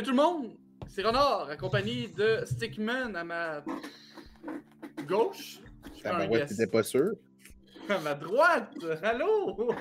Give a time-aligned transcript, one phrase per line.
[0.00, 0.56] Salut tout le monde,
[0.88, 3.62] c'est Renard, accompagné de Stickman à ma
[5.06, 5.60] gauche.
[6.02, 6.48] Ben ouais, guess.
[6.48, 7.10] t'étais pas sûr.
[7.90, 9.74] À ma droite, allô?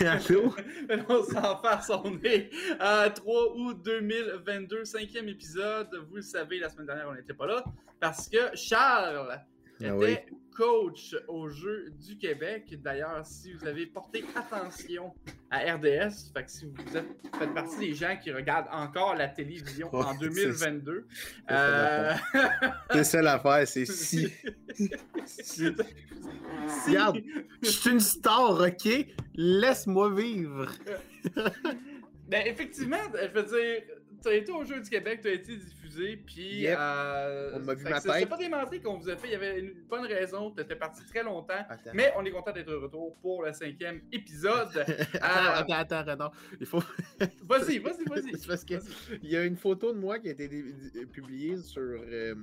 [0.00, 0.54] Allô?
[1.08, 5.88] on s'en face, on est à 3 août 2022, cinquième épisode.
[6.08, 7.64] Vous le savez, la semaine dernière, on n'était pas là
[7.98, 9.40] parce que Charles
[9.80, 10.18] était Ah oui.
[10.54, 12.64] Coach au Jeu du Québec.
[12.82, 15.12] D'ailleurs, si vous avez porté attention
[15.50, 17.06] à RDS, fait que si vous êtes,
[17.38, 21.06] faites partie des gens qui regardent encore la télévision en c'est 2022,
[21.48, 22.14] ça euh,
[22.92, 24.28] C'est ça l'affaire, c'est si.
[25.26, 25.70] si-
[26.86, 27.18] Regarde,
[27.62, 29.06] je suis une star, ok?
[29.34, 30.66] Laisse-moi vivre.
[32.28, 33.82] Ben, effectivement, je veux dire,
[34.22, 36.60] t'as été au Jeu du Québec, t'as été diffusé, puis.
[36.60, 36.76] Yep.
[36.78, 38.28] euh, On m'a vu ma c'est- tête.
[38.28, 41.04] pas des menteries qu'on vous a fait, il y avait une bonne raison, t'étais parti
[41.06, 41.90] très longtemps, Attends.
[41.94, 44.68] mais on est content d'être de retour pour le cinquième épisode.
[45.14, 46.32] Attends, Euh, attends, attends, Renard.
[46.60, 46.78] Il faut.
[47.42, 48.38] Vas-y, vas-y, vas-y.
[48.38, 49.18] C'est parce que Vas-y.
[49.22, 50.48] il y a une photo de moi qui a été
[51.12, 51.80] publiée sur.
[51.82, 52.34] euh,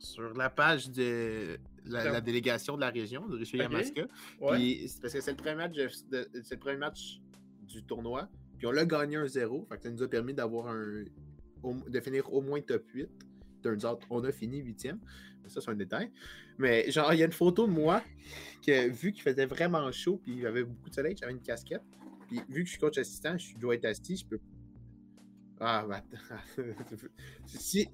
[0.00, 4.02] Sur la page de la, la délégation de la région de Richelieu-Yamaska.
[4.40, 4.86] Ouais.
[4.86, 7.18] C'est parce que c'est le premier match, de- de- c'est le premier match
[7.62, 8.28] du tournoi.
[8.58, 9.68] Puis on l'a gagné 1-0.
[9.68, 11.04] Fait que ça nous a permis d'avoir un.
[11.64, 13.08] de finir au moins top 8.
[13.62, 14.98] Turns out, on a fini 8e.
[15.42, 16.10] Mais ça, c'est un détail.
[16.58, 18.02] Mais genre, il y a une photo de moi
[18.66, 21.40] que vu qu'il faisait vraiment chaud, puis il y avait beaucoup de soleil, j'avais une
[21.40, 21.82] casquette.
[22.28, 24.40] Puis vu que je suis coach assistant, je dois être assis, je peux.
[25.60, 26.02] Ah, bah,
[27.46, 27.88] si,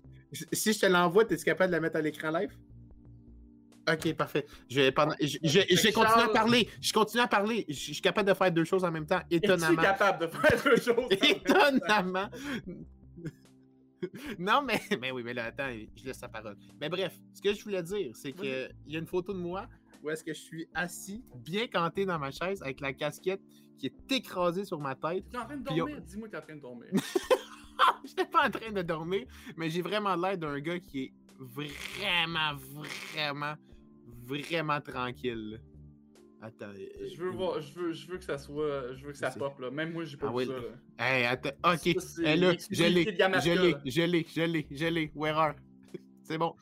[0.52, 2.54] si je te l'envoie, es-tu capable de la mettre à l'écran live?
[3.90, 4.46] Ok, parfait.
[4.68, 6.68] Je vais, pendant, je, je- je à parler.
[6.80, 7.64] Je continue à parler.
[7.68, 9.82] Je, je suis capable de faire deux choses en même temps, étonnamment.
[9.82, 11.08] capable de faire deux choses?
[11.10, 12.28] Étonnamment.
[14.38, 16.56] non, mais, mais oui, mais là, attends, je laisse sa parole.
[16.80, 19.66] Mais bref, ce que je voulais dire, c'est qu'il y a une photo de moi
[20.02, 23.40] où est-ce que je suis assis, bien canté dans ma chaise, avec la casquette
[23.78, 25.24] qui est écrasée sur ma tête.
[25.30, 26.00] T'es en train de dormir?
[26.02, 26.88] Dis-moi que t'es en train de dormir.
[28.04, 29.26] Je n'étais pas en train de dormir,
[29.56, 32.54] mais j'ai vraiment l'air d'un gars qui est vraiment,
[33.14, 33.54] vraiment,
[34.26, 35.60] vraiment tranquille.
[36.42, 36.66] Attends.
[36.66, 39.30] euh, Je veux voir, je veux, je veux que ça soit, je veux que ça
[39.30, 39.70] pop, là.
[39.70, 40.46] Même moi, j'ai pas Ah vu oui.
[40.46, 40.68] ça, là.
[40.98, 41.50] Hey, attends.
[41.64, 42.00] Ok.
[42.00, 43.04] Ça, Eh, là, je l'ai.
[43.04, 43.76] Je l'ai.
[43.86, 44.26] Je l'ai.
[44.28, 44.66] Je l'ai.
[44.70, 45.12] Je l'ai.
[46.22, 46.54] C'est bon.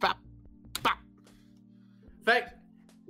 [0.00, 0.16] Pap.
[0.82, 0.98] Pap.
[2.24, 2.44] Fait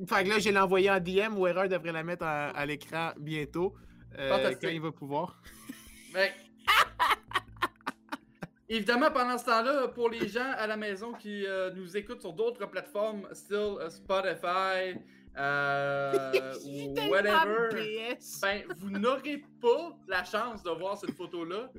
[0.06, 1.36] Fait que là, j'ai l'envoyé en DM.
[1.38, 3.74] Wearer devrait la mettre à, à l'écran bientôt.
[4.18, 5.42] euh, quand il va pouvoir.
[6.12, 6.32] fait
[8.70, 12.34] Évidemment, pendant ce temps-là, pour les gens à la maison qui euh, nous écoutent sur
[12.34, 14.98] d'autres plateformes, still euh, Spotify,
[15.38, 16.32] euh,
[16.66, 21.70] ou whatever, ben, vous n'aurez pas la chance de voir cette photo-là.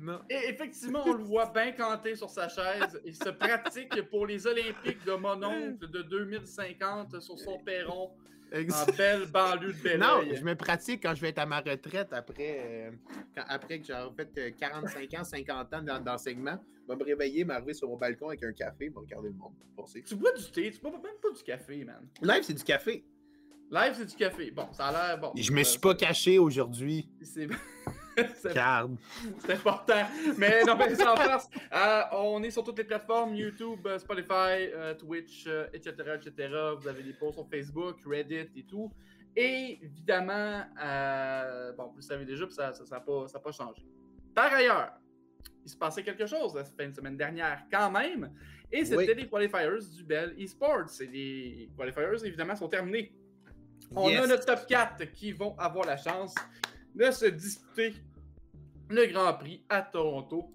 [0.00, 0.20] Non.
[0.28, 3.00] Et effectivement, on le voit bien canté sur sa chaise.
[3.04, 8.10] Il se pratique pour les Olympiques de mon oncle de 2050 sur son perron
[8.72, 9.98] en belle banlieue de Belleuil.
[9.98, 12.90] Non, je me pratique quand je vais être à ma retraite après, euh,
[13.34, 16.58] quand- après que j'ai fait euh, 45 ans, 50 ans d'en- d'enseignement.
[16.88, 19.52] Je vais me réveiller, m'arriver sur mon balcon avec un café, me regarder le monde.
[19.76, 20.02] passer.
[20.02, 22.08] Tu bois du thé, tu bois même pas du café, man.
[22.22, 23.04] Live, c'est du café.
[23.70, 24.50] Live, c'est du café.
[24.52, 25.32] Bon, ça a l'air bon.
[25.36, 27.10] Je me suis Euh, pas caché aujourd'hui.
[27.22, 27.48] C'est
[28.36, 30.06] c'est- important.
[30.38, 31.48] Mais non, mais ça en face.
[31.72, 36.48] euh, on est sur toutes les plateformes YouTube, euh, Spotify, euh, Twitch, euh, etc., etc.
[36.78, 38.90] Vous avez des posts sur Facebook, Reddit et tout.
[39.36, 40.62] Et évidemment,
[41.76, 43.82] bon, vous le savez déjà, puis ça n'a ça, pas, ça pas changé.
[44.34, 44.92] Par ailleurs,
[45.64, 48.30] il se passait quelque chose la fin de semaine dernière quand même.
[48.72, 50.86] Et c'était les qualifiers du Bell Esports.
[51.00, 53.12] Et les qualifiers, évidemment, sont terminés.
[53.94, 54.24] On Yes.
[54.24, 56.34] a notre top 4 qui vont avoir la chance
[56.94, 57.94] de se disputer
[58.90, 60.52] le Grand Prix à Toronto.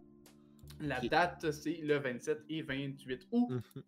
[0.79, 3.83] La date, c'est le 27 et 28 août Mhm.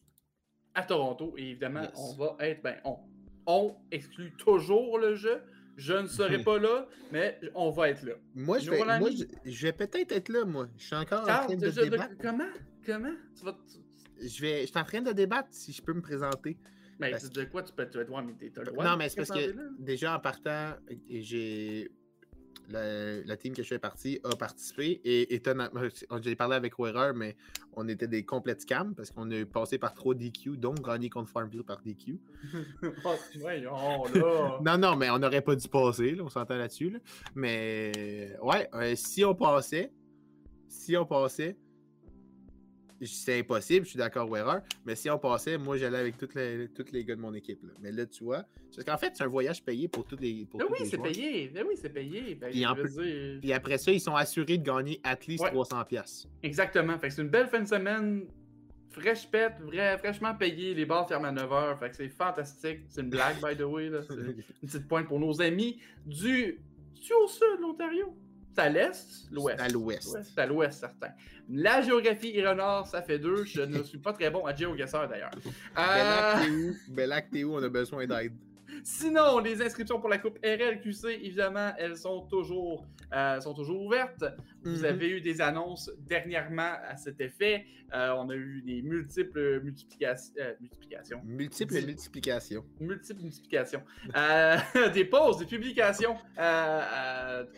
[0.75, 1.33] à Toronto.
[1.37, 1.91] Et évidemment, Yes.
[1.95, 2.61] on va être.
[2.61, 2.97] Ben, on,
[3.47, 5.41] on exclut toujours le jeu.
[5.75, 8.13] Je ne serai pas là, mais on va être là.
[8.35, 10.67] Moi, je vais, moi, je, je vais peut-être être là, moi.
[10.77, 12.13] Je suis encore en train de je- débattre.
[12.21, 12.49] comment?
[12.85, 13.13] Comment?
[13.35, 13.53] Tu vas.
[13.53, 16.57] tu- Je, vais, je suis en train de débattre si je peux me présenter.
[16.99, 17.63] Mais Parce de quoi?
[17.63, 19.63] Tu peux te voir, mais t'as le droit non, mais c'est parce que là?
[19.79, 20.75] déjà en partant,
[21.09, 21.89] j'ai.
[22.69, 25.81] La, la team que je fais partie a participé et étonnamment,
[26.21, 27.35] j'ai parlé avec Wearer, mais
[27.73, 31.29] on était des complètes scams parce qu'on est passé par 3 DQ, donc gagné contre
[31.29, 32.19] Farmville par DQ.
[33.05, 34.59] Oh, voyons, là.
[34.65, 36.89] Non, non, mais on n'aurait pas dû passer, là, on s'entend là-dessus.
[36.89, 36.99] là.
[37.35, 39.91] Mais ouais, euh, si on passait,
[40.67, 41.57] si on passait,
[43.05, 46.67] c'est impossible, je suis d'accord, Wearer, mais si on passait, moi j'allais avec tous les,
[46.69, 47.63] tous les gars de mon équipe.
[47.63, 47.73] là.
[47.81, 48.43] Mais là, tu vois,
[48.75, 50.45] parce qu'en fait, c'est un voyage payé pour tous les.
[50.45, 51.49] Pour Ben oui, c'est payé.
[51.53, 52.35] Ben oui, c'est payé.
[52.35, 55.51] Ben, en plus- dire- après ça, ils sont assurés de gagner at least Ouais.
[55.51, 56.27] 300 pièces.
[56.41, 56.97] Exactement.
[56.99, 58.25] Fait que c'est une belle fin de semaine.
[58.91, 60.75] Fraîche pète, vrai, fraîchement payé.
[60.75, 61.79] Les bars ferment à 9h.
[61.79, 62.81] Fait que c'est fantastique.
[62.89, 63.89] C'est une blague, by the way.
[63.89, 64.01] là.
[64.07, 64.13] C'est
[64.63, 66.59] une petite pointe pour nos amis du.
[67.05, 68.15] Du au sud, l'Ontario.
[68.55, 69.07] C'est à l'est?
[69.31, 69.59] L'ouest.
[69.59, 70.17] à l'ouest.
[70.23, 71.09] C'est à l'ouest, certain.
[71.49, 73.43] La géographie et le nord, ça fait deux.
[73.45, 75.31] Je ne suis pas très bon à GeoGuessr d'ailleurs.
[75.75, 76.75] Bellac, Euh, t'es où?
[76.93, 77.55] Bellac, t'es où?
[77.55, 78.33] On a besoin d'aide.
[78.83, 84.23] Sinon, les inscriptions pour la Coupe RLQC, évidemment, elles sont toujours, euh, sont toujours ouvertes.
[84.63, 84.85] Vous Mhm.
[84.85, 87.65] avez eu des annonces dernièrement à cet effet.
[87.93, 90.33] Euh, on a eu des multiples multiplications.
[90.39, 91.21] euh, multiplications.
[91.23, 92.65] Multiples multiplications.
[92.79, 93.83] multiples multiplications.
[94.93, 96.15] Des posts, des publications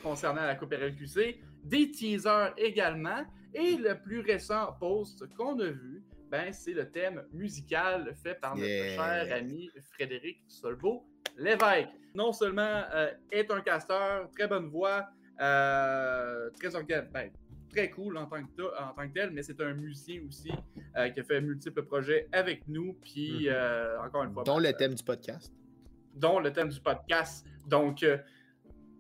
[0.01, 3.23] concernant la Coupe RLQC, des teasers également.
[3.53, 6.03] Et le plus récent post qu'on a vu,
[6.35, 8.95] ben, c'est le thème musical fait par notre Yeah.
[9.25, 11.05] cher ami Frédéric Solbo
[11.37, 11.89] Lévesque.
[12.13, 15.07] Non seulement euh, est un casteur, très bonne voix,
[15.41, 17.31] euh, très organ- ben,
[17.69, 20.51] très cool en tant, que ta- en tant que tel, mais c'est un musicien aussi
[20.97, 22.93] euh, qui a fait multiples projets avec nous.
[23.01, 23.53] Puis, Mhm.
[23.53, 25.53] euh, encore une fois, Dont ben, le thème du podcast.
[26.15, 27.45] dont le thème du podcast.
[27.67, 28.05] Donc,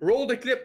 [0.01, 0.59] roll the clip.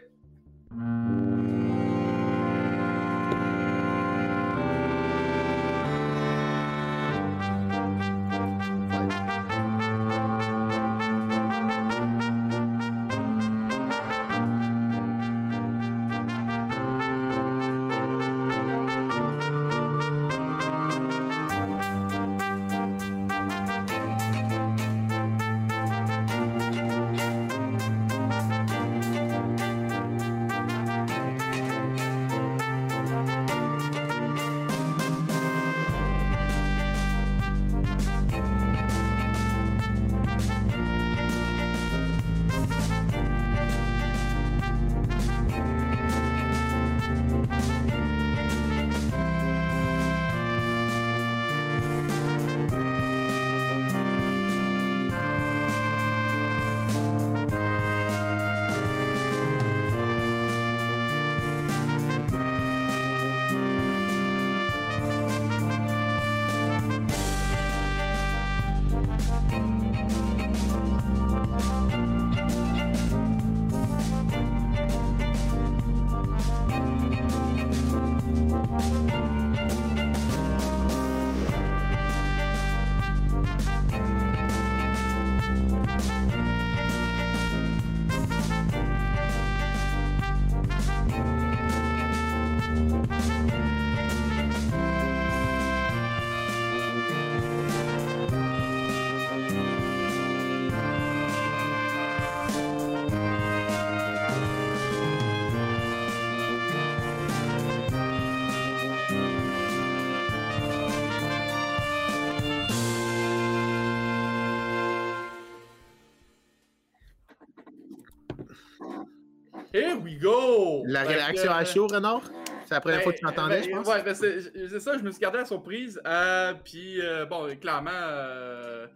[120.21, 120.83] Go!
[120.87, 122.23] La réaction à chaud, Renard?
[122.67, 123.87] C'est la première ben, fois que tu m'entendais, ben, je pense?
[123.89, 126.01] Ouais, ben c'est ça, je me suis gardé à la surprise.
[126.07, 128.87] Euh, Puis, euh, bon, clairement, euh,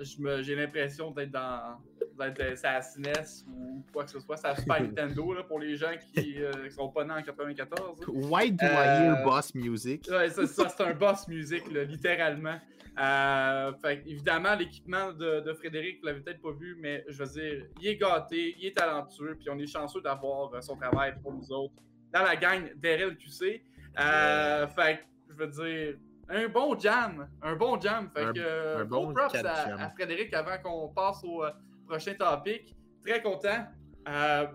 [0.00, 1.78] j'ai l'impression d'être dans
[2.18, 5.76] d'être euh, sa SNES ou quoi que ce soit, sa Super Nintendo là, pour les
[5.76, 8.00] gens qui, euh, qui sont pas nés en 94.
[8.00, 8.06] là.
[8.08, 10.06] Why do I Euh, hear boss music?
[10.10, 12.58] Ouais, ça, ça, c'est un boss music, là, littéralement.
[12.96, 17.30] Euh, fait, évidemment, l'équipement de, de Frédéric, vous l'avez peut-être pas vu, mais je veux
[17.40, 21.14] dire, il est gâté, il est talentueux, puis on est chanceux d'avoir euh, son travail
[21.20, 21.74] pour nous autres
[22.12, 23.62] dans la gang d'RLQC.
[23.98, 25.96] Euh, fait je veux dire,
[26.28, 28.08] un bon jam, un bon jam.
[28.14, 31.50] Fait Un- que, euh, un bon props à, à Frédéric avant qu'on passe au euh,
[31.86, 32.74] prochain topic.
[33.04, 33.66] Très content.
[34.08, 34.46] Euh,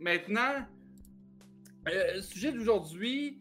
[0.00, 0.66] maintenant,
[1.88, 3.40] euh, le sujet d'aujourd'hui,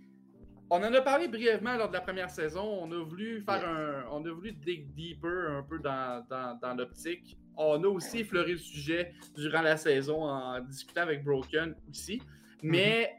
[0.70, 2.62] on en a parlé brièvement lors de la première saison.
[2.82, 4.06] On a voulu faire un.
[4.12, 7.38] On a voulu dig deeper un peu dans, dans, dans l'optique.
[7.56, 12.22] On a aussi effleuré le sujet durant la saison en discutant avec Broken aussi.
[12.62, 13.14] Mais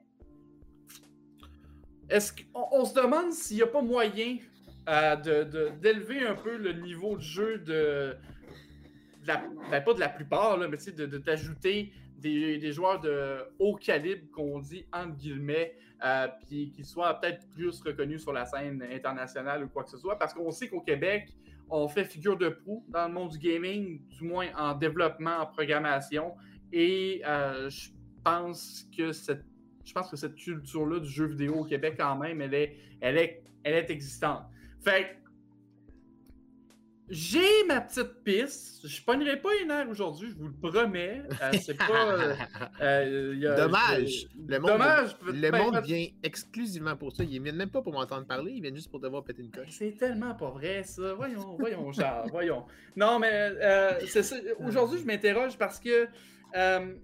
[2.08, 4.36] est-ce qu'on on se demande s'il n'y a pas moyen
[4.88, 8.14] euh, de- de- d'élever un peu le niveau de jeu de.
[9.70, 14.86] Ben, pas de la plupart, mais de, t'ajouter des, joueurs de haut calibre, qu'on dit
[14.92, 19.84] entre guillemets, euh, puis qu'ils soient peut-être plus reconnus sur la scène internationale ou quoi
[19.84, 21.32] que ce soit, parce qu'on sait qu'au Québec,
[21.70, 25.46] on fait figure de proue dans le monde du gaming, du moins en développement, en
[25.46, 26.34] programmation,
[26.72, 27.90] et euh, je
[28.24, 29.44] pense que cette
[29.88, 33.16] je pense que cette culture-là du jeu vidéo au Québec, quand même, elle est, elle
[33.16, 34.42] est, elle est existante.
[34.80, 35.16] Fait
[37.10, 38.86] j'ai ma petite piste.
[38.86, 41.22] Je pognerai pas une heure aujourd'hui, je vous le promets.
[41.42, 41.86] Euh, c'est pas.
[42.12, 42.34] euh,
[42.80, 44.26] euh, y a- Dommage.
[44.46, 45.16] Le monde- Dommage.
[45.24, 47.24] Le ben, monde ben, vient exclusivement pour ça.
[47.24, 49.68] Ils viennent même pas pour m'entendre parler, ils viennent juste pour devoir péter une coche.
[49.70, 51.14] C'est tellement pas vrai, ça.
[51.14, 52.64] Voyons, voyons, Charles, voyons.
[52.96, 53.94] Non, mais euh.
[54.66, 56.08] Aujourd'hui, je m'interroge parce que
[56.56, 56.94] euh,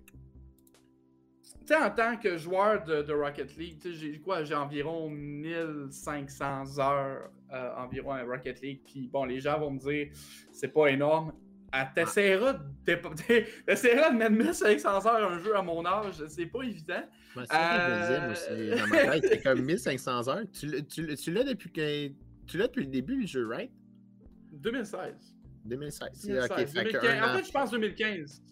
[1.66, 6.78] sais, en tant que joueur de, de Rocket League, tu j'ai quoi, j'ai environ 1500
[6.78, 8.80] heures euh, environ à Rocket League.
[8.84, 10.08] Puis bon, les gens vont me dire,
[10.52, 11.32] c'est pas énorme.
[11.76, 17.02] Ah, T'essaieras de, mettre 1500 heures un jeu à mon âge, c'est pas évident.
[17.36, 20.42] Ouais, c'est Euh, c'est dans ma tête, c'est comme 1500 heures.
[20.52, 22.08] Tu l'as- tu tu l'as depuis, que-
[22.46, 23.72] tu l'as depuis le début, le jeu, right?
[24.52, 25.34] 2016.
[25.64, 26.08] 2016.
[26.12, 27.04] C'est- 2016, ok, fait que 2015.
[27.22, 28.42] un En fait, je pense 2015.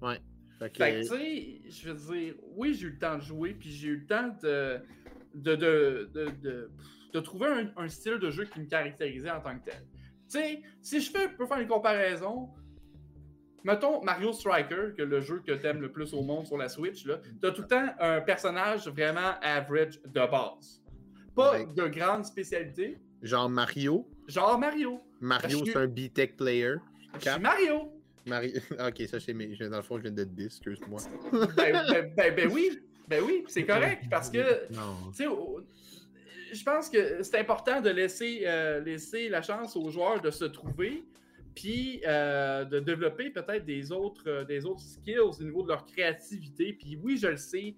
[0.00, 0.18] Ouais.
[0.58, 3.22] Fait que- Fait que, tu sais, je veux dire, oui, j'ai eu le temps de
[3.22, 4.80] jouer, puis j'ai eu le temps de,
[5.34, 6.70] de, de, de, de-
[7.12, 9.84] de trouver un, un style de jeu qui me caractérisait en tant que tel.
[10.30, 12.48] Tu sais, si je fais, peux faire une comparaison,
[13.64, 17.04] mettons Mario Striker, que le jeu que t'aimes le plus au monde sur la Switch,
[17.06, 20.82] là, t'as tout le temps un personnage vraiment average de base.
[21.34, 21.66] Pas Ouais.
[21.66, 24.08] de grande spécialité, Genre Mario.
[24.26, 25.00] genre Mario.
[25.20, 26.74] Mario, que- c'est un B-Tech player.
[27.14, 27.40] Je suis Cap.
[27.40, 27.92] Mario.
[28.26, 28.52] Mario...
[28.88, 29.54] Ok, ça, c'est mes...
[29.56, 31.00] Dans le fond, je viens de te dire, excuse-moi.
[31.56, 32.78] Ben, ben, ben, ben oui,
[33.08, 35.10] ben oui, c'est correct, parce que Non.
[35.10, 35.26] Tu sais,
[36.52, 40.44] je pense que c'est important de laisser, euh, laisser la chance aux joueurs de se
[40.44, 41.04] trouver,
[41.54, 45.84] puis euh, de développer peut-être des autres, euh, des autres skills au niveau de leur
[45.84, 46.72] créativité.
[46.72, 47.74] Puis oui, je le sais,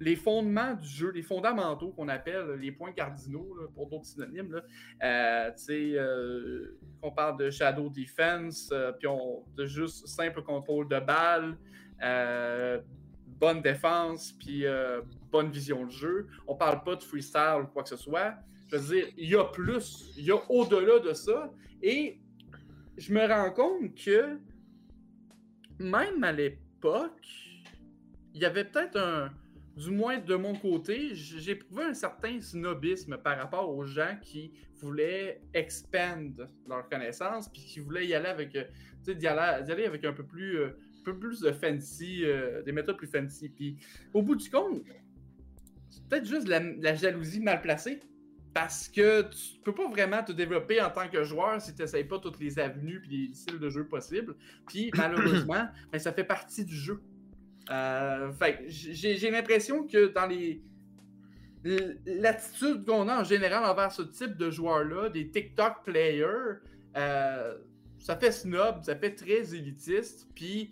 [0.00, 4.62] les fondements du jeu, les fondamentaux qu'on appelle les points cardinaux, pour d'autres synonymes, là,
[5.04, 5.96] euh, tu sais,
[7.00, 11.56] qu'on parle de shadow defense, puis on, de juste simple contrôle de balle,
[13.38, 16.26] bonne défense, puis euh, bonne vision de jeu.
[16.46, 18.34] On parle pas de freestyle ou quoi que ce soit.
[18.68, 21.52] Je veux dire, il y a plus, il y a au-delà de ça.
[21.82, 22.20] Et
[22.96, 24.38] je me rends compte que
[25.78, 27.26] même à l'époque,
[28.32, 29.30] il y avait peut-être un,
[29.76, 34.16] du moins de mon côté, j- j'ai éprouvé un certain snobisme par rapport aux gens
[34.22, 38.64] qui voulaient expand leur connaissance, puis qui voulaient y aller avec, euh,
[39.08, 43.48] aller, avec un peu plus, euh, peu plus de fancy, euh, des méthodes plus fancy.
[43.48, 43.76] Puis
[44.12, 44.82] au bout du compte,
[45.90, 48.00] c'est peut-être juste de la, de la jalousie mal placée.
[48.52, 52.04] Parce que tu peux pas vraiment te développer en tant que joueur si tu n'essayes
[52.04, 54.36] pas toutes les avenues et les styles de jeu possibles.
[54.68, 57.02] Puis malheureusement, ben, ça fait partie du jeu.
[57.70, 58.30] Euh,
[58.68, 60.62] j'ai l'impression que dans les
[61.64, 66.58] l'attitude qu'on a en général envers ce type de joueurs-là, des TikTok players,
[66.96, 67.54] euh,
[67.98, 70.70] ça fait snob, ça fait très élitiste, puis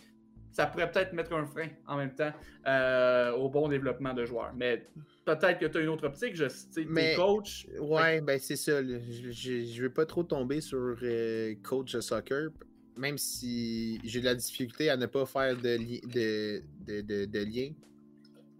[0.52, 2.32] ça pourrait peut-être mettre un frein en même temps
[2.66, 4.52] euh, au bon développement de joueurs.
[4.54, 4.86] Mais
[5.24, 7.66] peut-être que tu as une autre optique, je sais, Mais- coach.
[7.80, 8.82] Ouais, ben c'est ça.
[8.84, 12.50] Je, je veux pas trop tomber sur euh, coach de soccer,
[12.96, 17.38] même si j'ai de la difficulté à ne pas faire de, li- de, de, de,
[17.44, 17.70] lien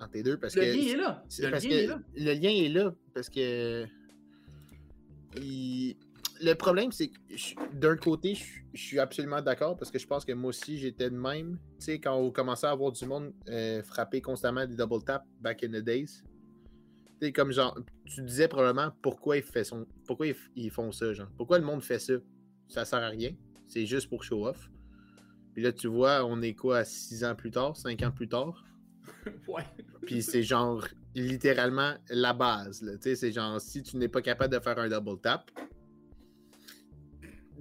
[0.00, 0.37] entre les deux.
[0.38, 1.25] Parce Le que lien est là.
[1.40, 2.00] Le parce lien que est là.
[2.16, 3.87] le lien est là parce que
[5.37, 5.96] il-
[6.42, 7.18] le problème c'est que
[7.75, 8.44] d'un côté je,
[8.75, 11.58] je suis absolument d'accord parce que je pense que moi aussi j'étais de même.
[11.78, 15.25] Tu sais quand on commençait à avoir du monde euh, frapper constamment des double tap
[15.40, 16.22] back in the days.
[17.20, 20.70] Tu sais comme genre tu disais probablement pourquoi ils, fait son, pourquoi ils, f- ils
[20.70, 21.28] font ça genre.
[21.37, 22.14] Pourquoi le monde fait ça?
[22.68, 23.30] Ça sert à rien.
[23.68, 24.68] C'est juste pour show off.
[25.54, 28.64] Puis là tu vois on est quoi 6 ans plus tard 5 ans plus tard?
[29.49, 29.64] Ouais.
[30.06, 32.80] puis c'est genre littéralement la base.
[32.80, 35.50] Tu sais, c'est genre si tu n'es pas capable de faire un double tap,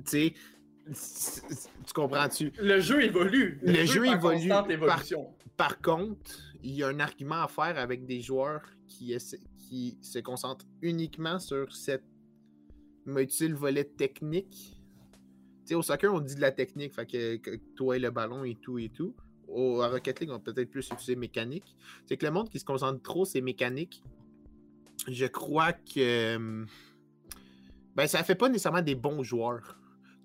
[0.03, 0.34] tu
[0.93, 1.41] sais,
[1.86, 2.51] tu comprends-tu?
[2.60, 3.60] Le jeu évolue.
[3.63, 4.50] Le jeu évolue
[5.58, 6.31] par- contre,
[6.63, 9.15] il y a un argument à faire avec des joueurs qui,
[9.58, 12.03] qui se concentrent uniquement sur cette
[13.05, 14.77] mais le volet technique.
[15.62, 18.12] Tu sais, au soccer, on dit de la technique, fait que, que toi et le
[18.12, 19.15] ballon et tout et tout.
[19.48, 21.75] Au à Rocket League, on peut peut-être plus utiliser mécanique.
[22.05, 24.03] C'est que le monde qui se concentre trop, c'est mécanique.
[25.08, 26.65] Je crois que
[27.96, 29.80] ben, ça fait pas nécessairement des bons joueurs.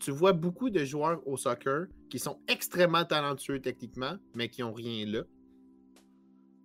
[0.07, 4.73] Tu vois beaucoup de joueurs au soccer qui sont extrêmement talentueux techniquement, mais qui ont
[4.73, 5.23] rien là.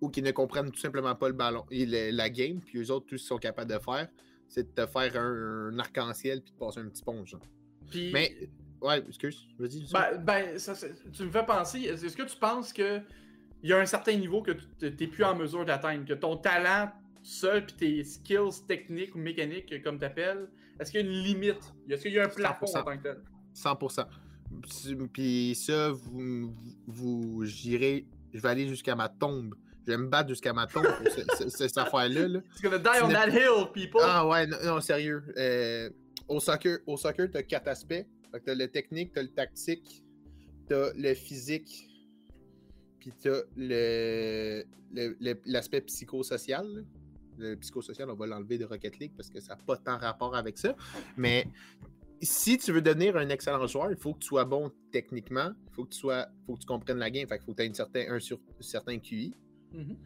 [0.00, 2.92] Ou qui ne comprennent tout simplement pas le ballon et le- la game, puis eux
[2.92, 4.06] autres, tout ce qu'ils sont capables de faire,
[4.46, 7.40] c'est de te faire un, un arc-en-ciel puis de passer un petit pont, genre.
[7.90, 8.48] Puis, Mais,
[8.80, 9.90] ouais, excuse, vas-y.
[9.92, 10.74] ben, ben, ça,
[11.12, 13.00] tu me fais penser, est-ce que tu penses que
[13.64, 16.36] il y a un certain niveau que tu n'es plus en mesure d'atteindre, que ton
[16.36, 16.92] talent
[17.24, 21.22] seul puis tes skills techniques ou mécaniques, comme tu appelles, est-ce qu'il y a une
[21.24, 21.74] limite?
[21.88, 22.78] Est-ce qu'il y a un plafond 100%.
[22.78, 23.20] en tant que tel?
[23.54, 24.06] 100%.
[25.12, 26.54] Puis- ça, vous,
[26.86, 29.54] vous j'irai, je vais aller jusqu'à ma tombe.
[29.86, 32.28] Je vais me battre jusqu'à ma tombe pour ce- ce- cette affaire-là.
[32.28, 32.40] Là.
[32.52, 34.00] It's gonna die on that hill, people!
[34.04, 35.22] Ah ouais, non, non, sérieux.
[35.36, 35.90] Euh,
[36.28, 38.06] au soccer, au soccer tu as quatre aspects.
[38.44, 40.04] T'as le technique, tu as le tactique,
[40.68, 41.88] tu as le physique,
[43.00, 44.64] puis tu as le,
[45.46, 46.66] l'aspect psychosocial.
[46.66, 46.80] là.
[47.38, 50.36] Le psychosocial, on va l'enlever de Rocket League parce que ça n'a pas tant rapport
[50.36, 50.76] avec ça.
[51.16, 51.46] Mais
[52.22, 55.74] si tu veux devenir un excellent joueur, il faut que tu sois bon techniquement, il
[55.74, 57.62] faut que tu sois, faut que tu comprennes la game, fait qu'il faut que tu
[57.62, 59.34] aies une certain, un sur, certain QI.
[59.72, 59.96] Mhm.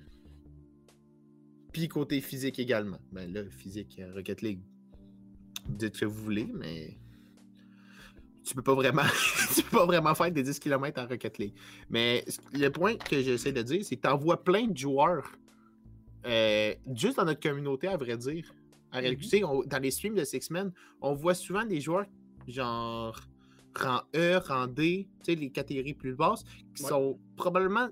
[1.72, 2.98] Puis côté physique également.
[3.12, 4.60] Ben là, physique, euh, Rocket League.
[5.68, 6.96] Dites ce que vous voulez, mais
[8.44, 9.02] tu peux pas vraiment,
[9.54, 11.54] tu peux pas vraiment faire des 10 km en Rocket League.
[11.90, 15.30] Mais le point que j'essaie de dire, c'est que tu envoies plein de joueurs
[16.24, 18.52] euh, juste dans notre communauté, à vrai dire.
[18.92, 22.06] On- dans les streams de Six Men, on voit souvent des joueurs
[22.48, 23.18] genre
[23.74, 26.88] rang E, rang D, tu sais, les catégories plus basses, qui Ouais.
[26.88, 27.88] sont probablement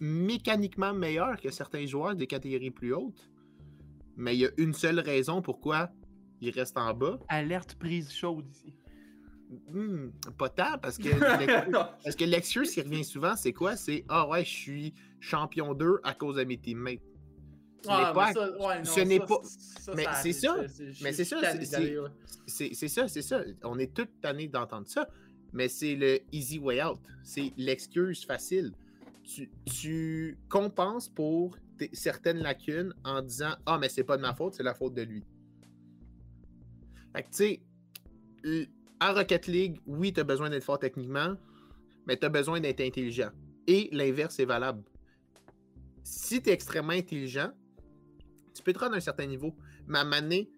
[0.00, 3.28] mécaniquement meilleurs que certains joueurs des catégories plus hautes.
[4.16, 5.90] Mais il y a une seule raison pourquoi
[6.40, 7.18] ils restent en bas.
[7.28, 8.74] Alerte prise chaude ici.
[9.72, 11.08] Hmm, pas tant, parce que
[12.04, 13.76] parce que l'excuse qui revient souvent, c'est quoi?
[13.76, 17.00] C'est Ah ouais, je suis champion 2 à cause de mes teammates.
[17.88, 20.56] Ah, pas- ça, ouais, non, ce n'est pas- ça, mais c'est ça.
[21.02, 21.40] Mais c'est ça,
[22.46, 23.42] c'est- ça, c'est ça.
[23.64, 25.08] On est toutes tannés d'entendre ça,
[25.52, 26.98] mais c'est le easy way out.
[27.22, 28.72] C'est l'excuse facile.
[29.22, 31.56] Tu, tu compenses pour
[31.92, 35.02] certaines lacunes en disant Ah, mais c'est pas de ma faute, c'est la faute de
[35.02, 35.24] lui.
[37.14, 37.34] Fait que tu
[38.44, 38.68] sais,
[39.00, 41.34] en Rocket League, oui, tu as besoin d'être fort techniquement,
[42.06, 43.30] mais tu as besoin d'être intelligent.
[43.66, 44.82] Et l'inverse est valable.
[46.04, 47.50] Si tu es extrêmement intelligent,
[48.56, 49.54] tu peux te rendre à un certain niveau.
[49.86, 50.50] Mais à donné,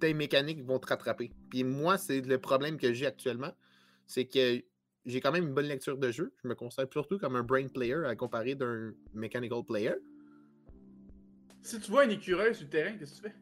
[0.00, 1.32] tes mécaniques vont te rattraper.
[1.50, 3.52] Puis moi, c'est le problème que j'ai actuellement.
[4.06, 4.62] C'est que
[5.06, 6.32] j'ai quand même une bonne lecture de jeu.
[6.42, 9.94] Je me considère surtout comme un brain player à comparer d'un mechanical player.
[11.62, 13.34] Si tu vois un écureuil sur le terrain, qu'est-ce que tu fais?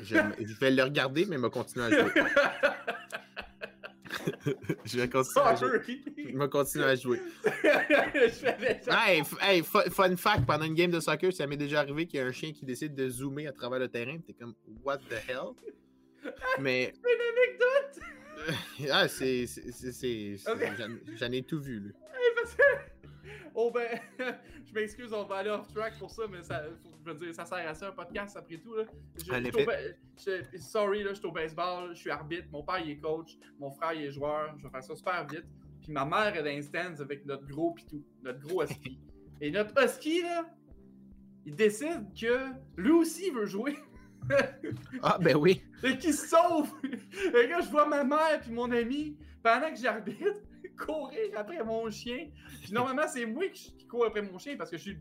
[0.00, 2.12] Je, je vais le regarder, mais me continuer à jouer.
[4.84, 5.80] je vais continuer à jouer.
[6.16, 7.20] Je vais continuer à jouer.
[8.90, 12.18] Hey, hey, fu- fun fact, pendant une game de soccer, ça m'est déjà arrivé qu'il
[12.20, 14.18] y a un chien qui décide de zoomer à travers le terrain.
[14.26, 15.52] T'es comme, what the hell?
[16.58, 18.90] Mais, Une anecdote!
[18.92, 19.46] ah, c'est.
[19.46, 21.90] c'est- c'est- c'est- c'est- j'en- ai tout vu, là.
[22.36, 22.62] Parce que-
[23.54, 23.88] Oh ben,
[24.66, 27.34] je m'excuse, on va aller off track pour ça, mais ça, faut- je veux dire,
[27.34, 28.74] ça sert à ça un podcast après tout.
[28.74, 28.84] Là.
[29.16, 32.98] Je, je sorry, là, je suis au baseball, je suis arbitre, mon père il est
[32.98, 35.44] coach, mon frère il est joueur, je vais faire ça super vite.
[35.82, 38.98] Puis ma mère est dans les stands avec notre gros pitou, notre gros husky.
[39.40, 40.48] Et notre husky, là,
[41.44, 43.76] il décide que lui aussi il veut jouer.
[45.02, 45.62] Ah, ben oui.
[45.84, 46.72] Et qui se sauve!
[46.82, 50.40] Et là, je vois ma mère puis mon ami, pendant que j'arbitre,
[50.76, 52.28] courir après mon chien.
[52.70, 54.98] Normalement, c'est moi qui, cours après mon chien parce que je suis,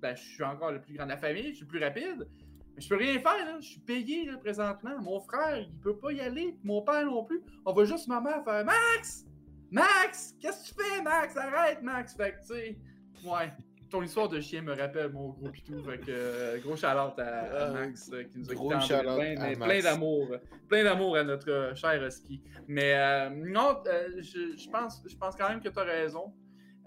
[0.00, 2.28] ben, je suis encore le plus grand de la famille, je suis plus rapide.
[2.74, 3.58] Mais je peux rien faire, là.
[3.60, 5.00] Je suis payé présentement.
[5.00, 7.42] Mon frère, il peut pas y aller, mon père non plus.
[7.64, 9.26] On va juste ma mère faire Max!
[9.70, 10.34] Max!
[10.40, 11.36] Qu'est-ce que tu fais, Max?
[11.36, 12.14] Arrête, Max!
[12.16, 12.78] Fait que, tu sais,
[13.24, 13.52] ouais.
[13.90, 15.82] Ton histoire de chien me rappelle mon gros pitou.
[15.82, 18.80] Fait que, euh, gros shout à, à Max euh, qui nous a gros quittés en
[18.80, 19.64] shout-out 2020, à mais Max.
[19.72, 20.28] plein d'amour.
[20.68, 22.40] Plein d'amour à notre euh, cher husky.
[22.68, 26.32] Mais euh, non, euh, je, je pense, je pense quand même que tu as raison.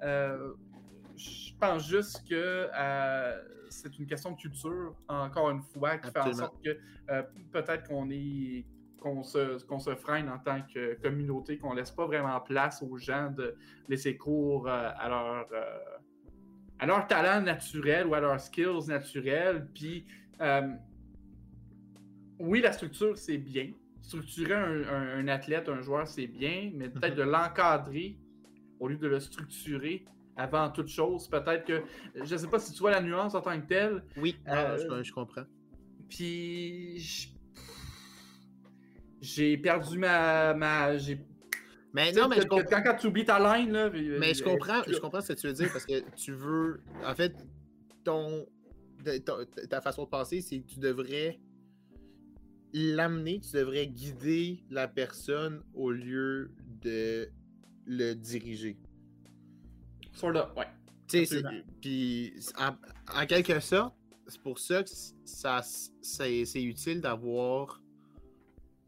[0.02, 0.54] Euh,
[1.18, 2.68] je pense juste que
[3.70, 6.78] c'est une question de culture, encore une fois, qui fait en sorte que
[7.52, 8.66] peut-être qu'on est
[9.00, 12.98] qu'on se, qu'on se freine en tant que communauté, qu'on laisse pas vraiment place aux
[12.98, 13.54] gens de
[13.90, 15.46] laisser cours à leur
[16.84, 19.68] à leur talent naturel ou à leurs skills naturels.
[19.74, 20.06] Puis
[20.42, 20.68] euh,
[22.40, 23.72] oui, la structure, c'est bien.
[24.02, 28.18] Structurer un, un- un athlète, un joueur, c'est bien, mais peut-être de l'encadrer
[28.82, 30.04] au lieu de le structurer
[30.36, 31.30] avant toute chose.
[31.30, 31.84] Peut-être que,
[32.22, 34.98] je sais pas si tu vois la nuance en tant que telle, Oui, Euh, non,
[34.98, 35.46] je, je comprends.
[36.10, 37.00] puis
[39.22, 40.54] j'ai perdu ma...
[40.54, 41.18] ma j'ai
[41.94, 42.82] Mais non, mais je quand, comprends.
[42.82, 43.90] quand tu oublies ta line, là.
[43.90, 46.32] puis- Mais je euh, comprends, je comprends ce que tu veux dire parce que tu
[46.34, 46.82] veux.
[47.06, 47.36] En fait,
[48.04, 48.48] ton,
[49.70, 51.40] ta façon de penser, c'est que tu devrais
[52.74, 56.52] l'amener, tu devrais guider la personne au lieu
[56.82, 57.30] de
[57.86, 58.78] le diriger.
[60.14, 60.68] Sort of, ouais.
[61.82, 62.76] Puis en,
[63.22, 63.94] en quelque sorte,
[64.28, 64.90] c'est pour ça que
[65.26, 65.62] ça,
[66.02, 67.84] c'est c'est utile d'avoir,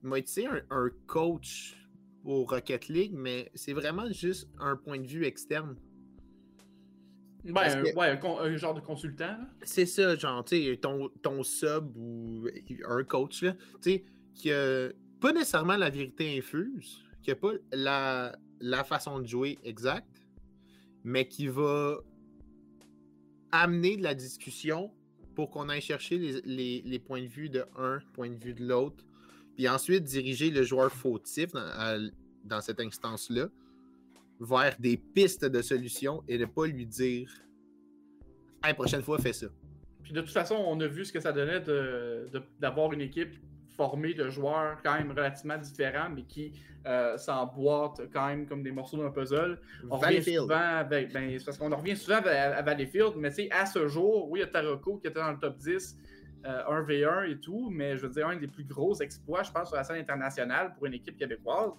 [0.01, 1.77] moi, tu sais, un, un coach
[2.25, 5.75] au Rocket League, mais c'est vraiment juste un point de vue externe.
[7.43, 9.37] Ben, un, que- ouais, un, un genre de consultant.
[9.61, 12.47] C'est ça, genre, tu sais, ton, ton sub ou
[12.87, 14.89] un coach, là, tu sais, qui a
[15.21, 20.25] pas nécessairement la vérité infuse, qui a pas la, la façon de jouer exacte,
[21.03, 21.99] mais qui va
[23.51, 24.91] amener de la discussion
[25.35, 28.53] pour qu'on aille chercher les, les- les points de vue de un, point de vue
[28.53, 29.03] de l'autre,
[29.55, 31.97] puis ensuite diriger le joueur fautif dans, à-
[32.43, 33.47] dans cette instance-là
[34.39, 37.29] vers des pistes de solutions et ne pas lui dire
[38.63, 39.47] Hey, prochaine fois, fais ça.
[40.03, 43.01] Puis de toute façon, on a vu ce que ça donnait de- de- d'avoir une
[43.01, 43.35] équipe
[43.75, 46.53] formé de joueurs quand même relativement différents, mais qui
[46.87, 49.59] euh, s'emboîtent quand même comme des morceaux d'un puzzle.
[49.89, 51.11] On revient souvent avec.
[51.13, 54.29] Ben, parce qu'on en revient souvent à, à Valleyfield, mais tu sais, à ce jour,
[54.29, 56.05] oui, il y a Taroko qui était dans le top 10, euh,
[56.47, 59.77] 1v1 et tout, mais je veux dire, un des plus gros exploits, je pense, sur
[59.77, 61.71] la scène internationale pour une équipe québécoise.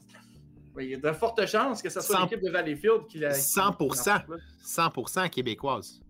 [0.78, 3.32] Il y a de fortes chances que ce soit l'équipe de Valleyfield qui l'a.
[3.32, 4.20] qui- 100%.
[4.20, 6.00] qui l'a- 100% québécoise.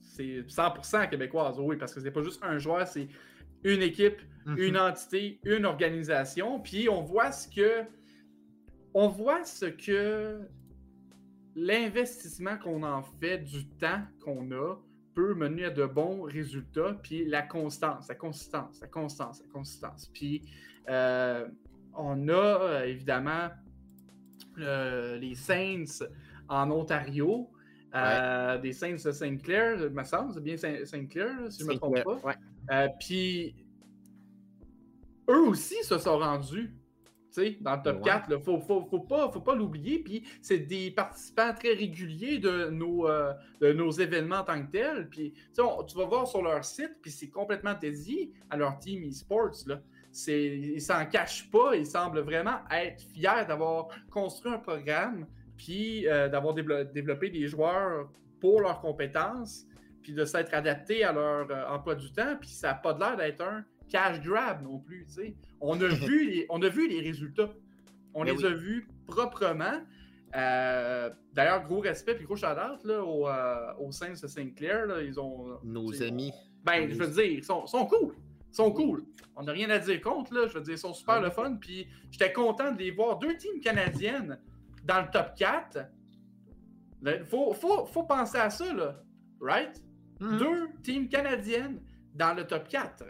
[0.00, 3.08] C'est 100% québécoise, oui, parce que c'est pas juste un joueur, c'est
[3.62, 4.58] une équipe, Mhm.
[4.58, 6.58] une entité, une organisation.
[6.60, 7.84] Puis on voit ce que.
[8.94, 10.40] On voit ce que
[11.54, 14.76] l'investissement qu'on en fait, du temps qu'on a,
[15.14, 16.94] peut mener à de bons résultats.
[17.02, 20.10] Puis la constance, la consistance, la constance, la consistance.
[20.12, 20.42] Puis
[20.88, 21.46] euh,
[21.94, 23.48] on a euh, évidemment
[24.58, 26.04] euh, les Saints
[26.48, 27.50] en Ontario.
[27.94, 31.78] euh, des Saints de Saint-Clair, me semble, c'est bien Saint- Saint-Clair, si je ne me
[31.78, 32.18] trompe pas.
[33.00, 33.54] Puis,
[35.28, 36.72] eux aussi se sont rendus
[37.32, 38.02] tu sais, dans le top Ouais.
[38.04, 38.26] 4.
[38.30, 39.98] Il faut, faut, faut pas, faut pas l'oublier.
[40.00, 44.70] Puis, c'est des participants très réguliers de nos, euh, de nos événements en tant que
[44.70, 45.08] tels.
[45.08, 48.56] Puis, tu sais, on- tu vas voir sur leur site, puis c'est complètement dédié à
[48.56, 49.52] leur team e-sports.
[49.66, 49.80] là.
[50.12, 51.76] C'est- Ils s'en cachent pas.
[51.76, 57.46] Ils semblent vraiment être fiers d'avoir construit un programme, puis euh, d'avoir déblo- développé des
[57.46, 58.08] joueurs
[58.40, 59.66] pour leurs compétences,
[60.02, 63.16] puis de s'être adapté à leur euh, emploi du temps, puis ça n'a pas l'air
[63.16, 65.06] d'être un cash grab non plus.
[65.60, 67.50] On, a vu les, on a vu les résultats.
[68.14, 68.46] On Ben les oui.
[68.46, 69.82] a vus proprement.
[70.36, 74.86] Euh, D'ailleurs, gros respect puis gros shout-out au, euh, au Saints de Saint-Clair.
[74.86, 75.58] là, Ils ont.
[75.64, 76.32] Nos amis.
[76.64, 78.14] Ben, je veux dire, ils sont, sont cool.
[78.50, 79.04] Ils sont cool.
[79.36, 80.46] On n'a rien à dire contre, là.
[80.48, 81.22] Je veux dire, ils sont super Ouais.
[81.22, 81.56] le fun.
[81.60, 83.18] Puis j'étais content de les voir.
[83.18, 84.38] Deux teams canadiennes
[84.84, 85.78] dans le top 4.
[87.06, 89.02] Il faut, faut, faut penser à ça, là.
[89.40, 89.82] Right?
[90.20, 90.38] Mhm.
[90.38, 91.80] Deux teams canadiennes
[92.14, 93.04] dans le top 4.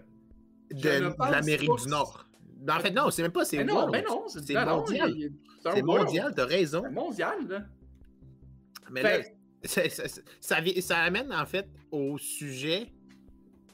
[0.71, 2.27] De, l'Amérique du Nord.
[2.69, 5.15] En fait, non, c'est même pas, c'est Mais non, mais non, C'est mondial.
[5.63, 6.83] C'est mondial, t'as raison.
[6.85, 7.65] C'est mondial, là.
[8.91, 9.89] Mais Fait- là,
[10.41, 12.93] ça, ça- amène en fait au sujet,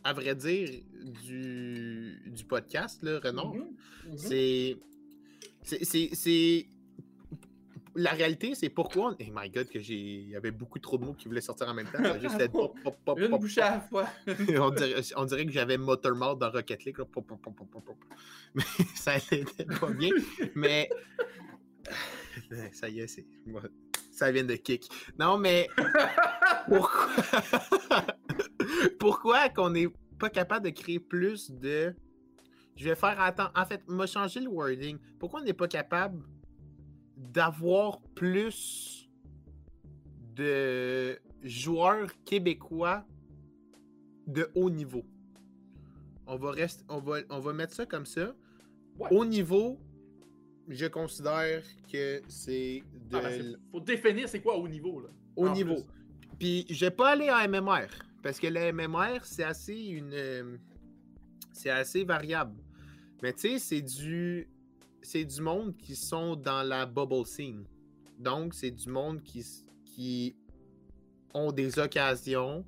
[0.05, 0.69] à vrai dire,
[1.25, 3.55] du, du podcast, là, Renaud.
[3.55, 4.17] Mhm, mhm.
[4.17, 4.77] C'est.
[5.63, 6.11] c'est- C'est.
[6.13, 6.67] c'est-
[7.97, 9.11] La réalité, c'est pourquoi.
[9.11, 9.95] on- Oh my god, que j'ai.
[9.95, 12.03] Il y avait beaucoup trop de mots qui voulaient sortir en même temps.
[12.03, 14.07] Ça juste pop, pop, pop, Une bouchée à la fois.
[14.61, 16.99] on, dirait, on dirait que j'avais Motormouth dans Rocket League.
[16.99, 17.05] là.
[18.55, 18.63] Mais
[18.95, 20.11] ça n'était pas bien.
[20.55, 20.89] Mais.
[22.73, 23.27] Ça y est, c'est.
[24.13, 24.89] Ça vient de kick.
[25.19, 25.69] Non, mais.
[26.69, 27.09] Pourquoi.
[28.99, 31.95] Pourquoi qu'on n'est pas capable de créer plus de.
[32.77, 33.21] Je vais faire.
[33.21, 34.99] Attends, en fait, m'a changé le wording.
[35.19, 36.23] Pourquoi on n'est pas capable
[37.17, 39.09] d'avoir plus
[40.35, 43.05] de joueurs québécois
[44.27, 45.05] de haut niveau.
[46.27, 46.53] On va,
[46.89, 48.35] on va, on va mettre ça comme ça.
[48.99, 49.09] Ouais.
[49.11, 49.79] Haut niveau,
[50.69, 55.09] je considère que c'est de Ah, ben, faut définir c'est quoi au niveau, là.
[55.37, 55.75] haut niveau.
[55.77, 55.85] plus.
[56.39, 57.89] Puis je vais pas aller en MMR
[58.23, 60.57] parce que le MMR c'est assez une euh,
[61.53, 62.57] c'est assez variable.
[63.23, 64.49] Mais tu sais, c'est du
[65.07, 67.65] c'est du monde qui sont dans la bubble scene.
[68.19, 69.45] Donc c'est du monde qui
[69.85, 70.37] qui
[71.33, 72.67] ont des occasions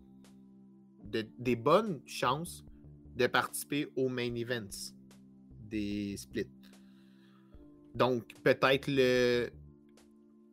[1.04, 2.64] de- des bonnes chances
[3.16, 4.94] de participer aux main events
[5.68, 6.46] des splits.
[7.94, 9.50] Donc peut-être le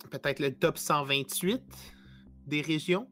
[0.10, 1.62] peut-être le top 128
[2.48, 3.08] des régions.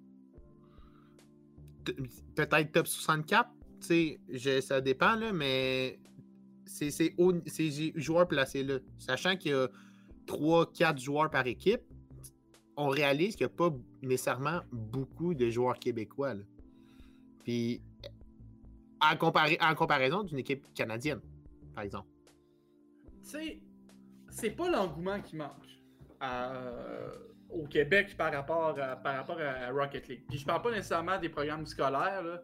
[2.36, 3.50] Peut-être top 64.
[3.82, 6.00] tu sais, je- ça dépend, là, mais
[6.66, 8.78] c'est j'ai- joueurs placés là.
[8.98, 9.68] Sachant qu'il y a
[10.28, 11.82] 3-4 joueurs par équipe,
[12.76, 16.34] on réalise qu'il n'y a pas nécessairement beaucoup de joueurs québécois.
[17.44, 17.82] Puis,
[19.02, 21.20] en, en comparaison d'une équipe canadienne,
[21.76, 22.08] par exemple.
[23.24, 23.62] Tu sais,
[24.30, 25.52] c'est pas l'engouement qui manque
[26.20, 27.12] à-
[27.50, 30.24] au Québec par rapport à, par rapport à Rocket League.
[30.28, 32.40] Puis je parle pas nécessairement des programmes scolaires,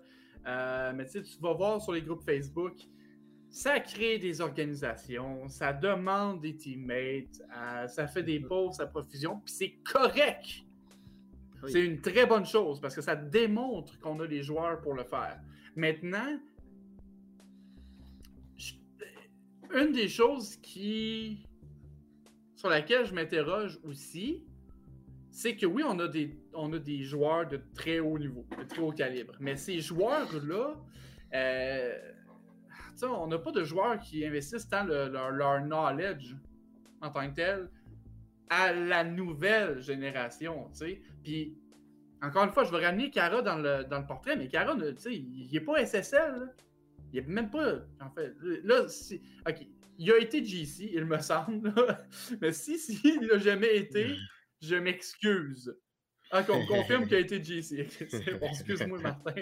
[0.45, 2.75] euh, mais tu vas voir sur les groupes Facebook,
[3.49, 9.41] ça crée des organisations, ça demande des teammates, euh, ça fait des pauses à profusion,
[9.43, 10.63] puis c'est correct.
[11.63, 11.71] Oui.
[11.71, 15.03] C'est une très bonne chose parce que ça démontre qu'on a les joueurs pour le
[15.03, 15.39] faire.
[15.75, 16.39] Maintenant,
[18.55, 18.73] je-
[19.73, 21.45] une des choses qui
[22.55, 24.43] sur laquelle je m'interroge aussi,
[25.31, 28.63] c'est que oui, on a, des, on a des joueurs de très haut niveau, de
[28.65, 29.33] très haut calibre.
[29.39, 30.75] Mais ces joueurs-là,
[31.33, 32.11] euh,
[33.07, 36.35] on n'a pas de joueurs qui investissent tant le- leur, knowledge
[37.01, 37.69] en tant que tel
[38.49, 40.69] à la nouvelle génération.
[41.23, 41.55] Puis,
[42.21, 44.49] encore une fois, je vais ramener Kara dans le, dans le portrait, mais
[44.97, 46.53] sais, il n'est pas SSL.
[47.13, 47.79] Il a même pas.
[48.01, 48.33] En fait,
[48.63, 48.85] là.
[49.47, 49.67] Ok.
[50.01, 51.73] Il a été GC, il me semble.
[52.41, 54.15] Mais si, si, il n'a jamais été,
[54.61, 55.75] je m'excuse.
[56.31, 57.87] Ah, qu'on confirme qu'il a été GC.
[58.41, 59.33] Excuse-moi, Martin.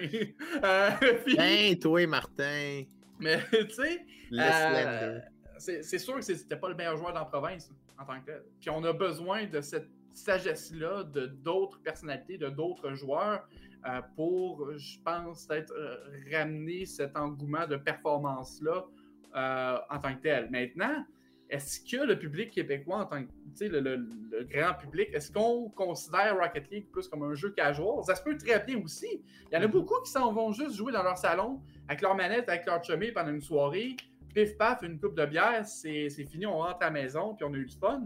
[0.64, 0.90] Euh,
[1.38, 2.84] Ben, toi, Martin.
[3.20, 5.20] Mais, tu sais, euh,
[5.58, 8.44] c'est sûr que c'était pas le meilleur joueur dans la province en tant que tel.
[8.60, 13.48] Puis on a besoin de cette sagesse-là, de d'autres personnalités, de d'autres joueurs
[13.88, 15.98] euh, pour, je pense, peut-être euh,
[16.32, 18.86] ramener cet engouement de performance-là
[19.34, 20.50] en tant que tel.
[20.50, 21.06] Maintenant,
[21.50, 25.70] est-ce que le public québécois, en tant que, le, le- le grand public, est-ce qu'on
[25.70, 28.04] considère Rocket League plus comme un jeu casual?
[28.04, 29.22] Ça se peut très bien aussi.
[29.50, 29.72] Il y en a Mhm.
[29.72, 33.12] beaucoup qui s'en vont juste jouer dans leur salon avec leur manette, avec leur chummy
[33.12, 33.96] pendant une soirée.
[34.36, 37.54] Pif paf, une coupe de bière, c'est fini, on rentre à la maison, puis on
[37.54, 38.04] a eu du fun.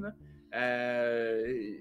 [0.53, 1.73] Euh,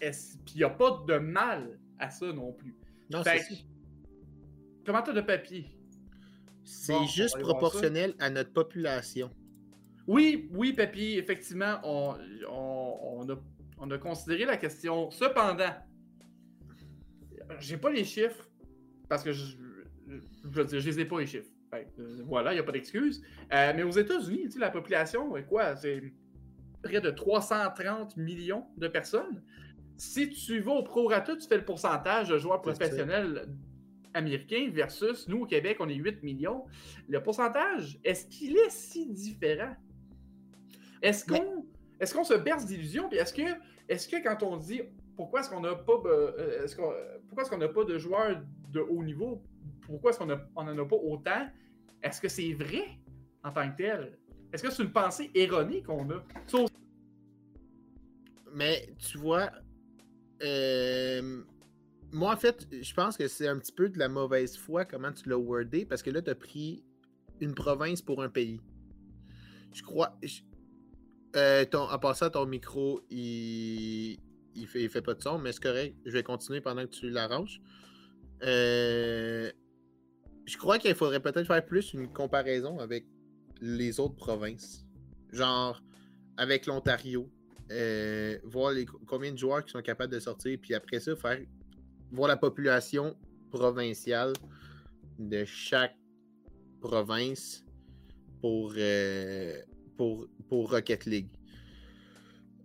[0.00, 2.74] Puis il n'y a pas de mal à ça non plus.
[3.10, 3.40] Non, c'est
[4.84, 5.70] comment t'as de papier?
[6.64, 9.30] c'est Bon, juste proportionnel à notre population.
[10.06, 12.14] Oui, oui, Papy, effectivement, on,
[12.50, 13.36] on- on a,
[13.78, 15.10] on a considéré la question.
[15.10, 15.72] Cependant,
[17.60, 18.48] j'ai pas les chiffres
[19.08, 19.56] parce que je,
[20.08, 21.50] je je les ai pas les chiffres.
[21.70, 23.22] Fait euh, voilà, il n'y a pas d'excuse.
[23.52, 25.76] Euh, mais aux États-Unis, la population est quoi?
[25.76, 26.02] C'est
[26.82, 29.42] près de 330 millions de personnes.
[29.96, 33.48] Si tu vas au prorata, tu fais le pourcentage de joueurs professionnels
[34.12, 36.64] américains versus nous au Québec, on est 8 millions.
[37.08, 39.74] Le pourcentage, est-ce qu'il est si différent?
[41.04, 41.40] Est-ce Mais-
[42.12, 43.08] qu'on se berce d'illusions?
[43.08, 43.42] Puis est-ce que,
[43.88, 44.82] est que quand on dit
[45.16, 46.66] pourquoi est-ce qu'on n'a pas, euh,
[47.28, 49.42] pourquoi est-ce qu'on n'a pas de joueurs de haut niveau?
[49.82, 51.48] Pourquoi est-ce qu'on n'en a pas autant?
[52.02, 52.82] Est-ce que c'est vrai
[53.44, 54.18] en tant que tel?
[54.52, 56.24] Est-ce que c'est une pensée erronée qu'on a?
[58.52, 59.50] Mais tu vois,
[60.42, 61.42] euh,
[62.12, 65.12] moi en fait, je pense que c'est un petit peu de la mauvaise foi comment
[65.12, 66.84] tu l'as wordé parce que là, tu as pris
[67.40, 68.60] une province pour un pays.
[69.72, 70.16] Je crois.
[70.22, 70.42] je-
[71.36, 74.18] euh, en passant, ton micro, il,
[74.54, 75.96] il, fait, il fait pas de son, mais c'est correct.
[76.04, 77.60] Je vais continuer pendant que tu l'arranges.
[78.42, 79.50] Euh,
[80.46, 83.06] je crois qu'il faudrait peut-être faire plus une comparaison avec
[83.60, 84.86] les autres provinces.
[85.32, 85.82] Genre,
[86.36, 87.30] avec l'Ontario,
[87.72, 88.74] euh, voir
[89.06, 91.40] combien de joueurs qui sont capables de sortir, puis après ça, faire
[92.12, 93.16] voir la population
[93.50, 94.34] provinciale
[95.18, 95.96] de chaque
[96.80, 97.64] province
[98.40, 98.74] pour,
[99.96, 100.26] pour,
[100.70, 101.28] Rocket League.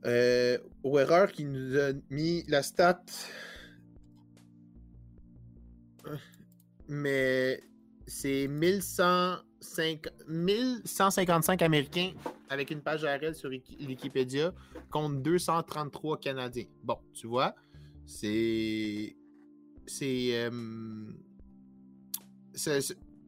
[0.06, 3.04] Euh, au erreur qui nous a mis la stat.
[6.88, 7.62] Mais
[8.08, 12.14] c'est 1105 1155 Américains
[12.50, 14.54] avec une page ARL sur Wiki- Wikipédia
[14.90, 16.66] contre 233 Canadiens.
[16.84, 17.54] Bon, tu vois,
[18.06, 19.16] c'est.
[19.86, 20.30] C'est.
[20.46, 21.12] euh,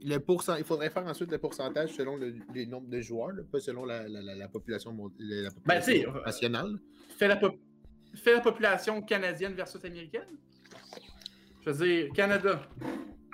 [0.03, 3.43] le pourcent, il faudrait faire ensuite le pourcentage selon le, les nombres de joueurs, là,
[3.51, 5.81] pas selon la, la- la- la population, la, Ben,
[6.25, 6.79] nationale.
[7.17, 7.59] fais la, pop-
[8.15, 10.27] fais la population canadienne versus américaine?
[11.65, 12.67] Je veux dire, Canada,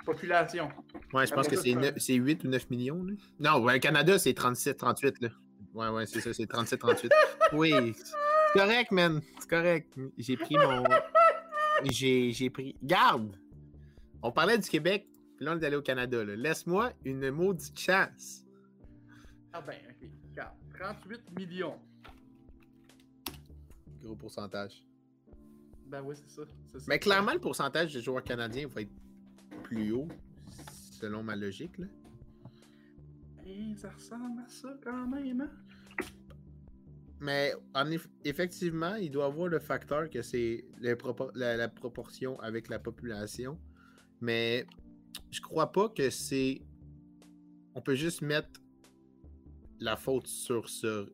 [0.04, 0.68] population.
[1.14, 3.02] Ouais, je pense que c'est c'est neuf- c'est 8 ou 9 millions.
[3.02, 3.14] Là.
[3.40, 5.20] Non, ouais, Canada, c'est 37, 38.
[5.22, 5.28] Là.
[5.74, 7.12] Ouais, ouais, c'est ça, c'est 37, 38.
[7.52, 9.20] oui, c'est correct, man.
[9.40, 9.92] C'est correct.
[10.18, 10.84] J'ai pris mon.
[11.90, 12.74] J'ai j'ai pris.
[12.82, 13.36] Garde!
[14.22, 15.06] On parlait du Québec,
[15.38, 16.24] puis là, on est allé au Canada.
[16.24, 18.44] Laisse-moi une maudite chance.
[19.52, 20.08] Ah ben, ok.
[20.30, 21.78] Regarde, 38 millions.
[24.02, 24.84] Gros pourcentage.
[25.86, 26.42] Ben oui, c'est ça.
[26.88, 28.90] Mais clairement, le pourcentage de joueurs canadiens va être
[29.62, 30.08] plus haut,
[30.90, 31.78] selon ma logique.
[31.78, 31.86] Là.
[33.76, 35.50] Ça ressemble à ça quand même, hein?
[37.20, 42.68] Mais en eff- effectivement, il doit avoir le facteur que c'est la, la proportion avec
[42.68, 43.56] la population.
[44.20, 44.66] Mais
[45.30, 46.62] je crois pas que c'est.
[47.74, 48.60] On peut juste mettre
[49.80, 51.04] la faute sur ça.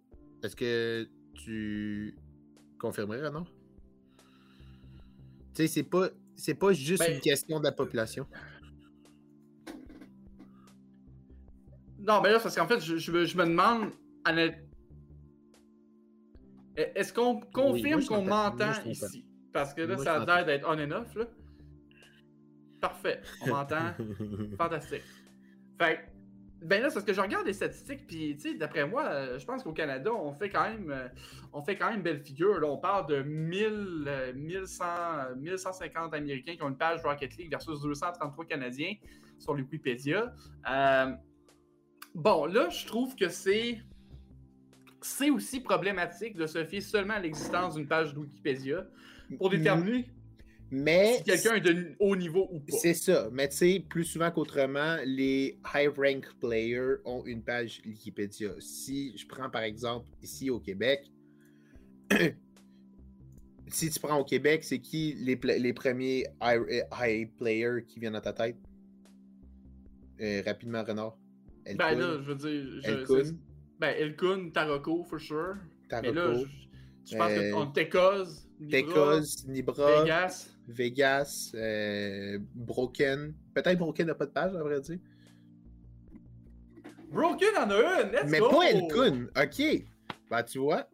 [0.42, 2.16] Est-ce que tu
[2.78, 3.44] confirmerais, non?
[5.54, 6.08] Tu sais, c'est pas.
[6.36, 8.26] C'est pas juste Ben- une question de la population.
[12.00, 13.90] Non, mais là, c'est parce qu'en fait, je, je me, je me demande,
[16.76, 19.24] est-ce qu'on confirme qu'on m'entend ici?
[19.52, 21.26] Parce que là, Moi, ça a l'air d'être on and off, là.
[22.84, 23.94] Parfait, on m'entend.
[24.58, 25.02] Fantastique.
[25.78, 26.00] Fait
[26.60, 29.38] ben là, c'est parce que je regarde les statistiques, puis, tu sais, d'après moi, euh,
[29.38, 31.08] je pense qu'au Canada, on fait quand même, euh,
[31.52, 32.58] on fait quand même belle figure.
[32.60, 37.36] Là, on parle de 1000, euh, 1100, euh, 1150 Américains qui ont une page Rocket
[37.36, 38.94] League versus 233 Canadiens
[39.38, 40.32] sur Wikipédia.
[40.70, 41.12] Euh,
[42.14, 43.80] bon, là, je trouve que c'est
[45.02, 48.86] c'est aussi problématique de se fier seulement à l'existence d'une page de Wikipédia
[49.36, 50.08] pour déterminer
[50.76, 52.76] Mais Si quelqu'un est de haut niveau ou pas.
[52.78, 53.28] c'est ça.
[53.32, 58.50] Mais tu sais, plus souvent qu'autrement, les high rank players ont une page Wikipédia.
[58.58, 61.04] Si je prends par exemple ici au Québec,
[63.68, 66.60] si tu prends au Québec, c'est qui les, les premiers high,
[67.00, 68.56] high players qui viennent à ta tête?
[70.20, 71.16] Euh, rapidement, Renard.
[71.76, 72.82] Ben là, je veux dire.
[72.82, 73.32] je-
[73.80, 75.56] Ben, Elkun, Taroko, for sure.
[75.90, 76.46] Mais là, Taroko,
[77.10, 78.24] je, pense Euh, qu'on Tekos,
[78.60, 78.78] Nibra,
[79.20, 80.53] Tekos, Nibra, Vegas.
[80.68, 83.35] Vegas, euh, Broken.
[83.55, 84.98] Peut-être Broken n'a pas de page, à vrai dire.
[87.11, 88.48] Broken en a une, let's Mais go!
[88.50, 89.27] pas Elkun.
[89.37, 89.85] OK.
[90.31, 90.88] Bah, tu vois.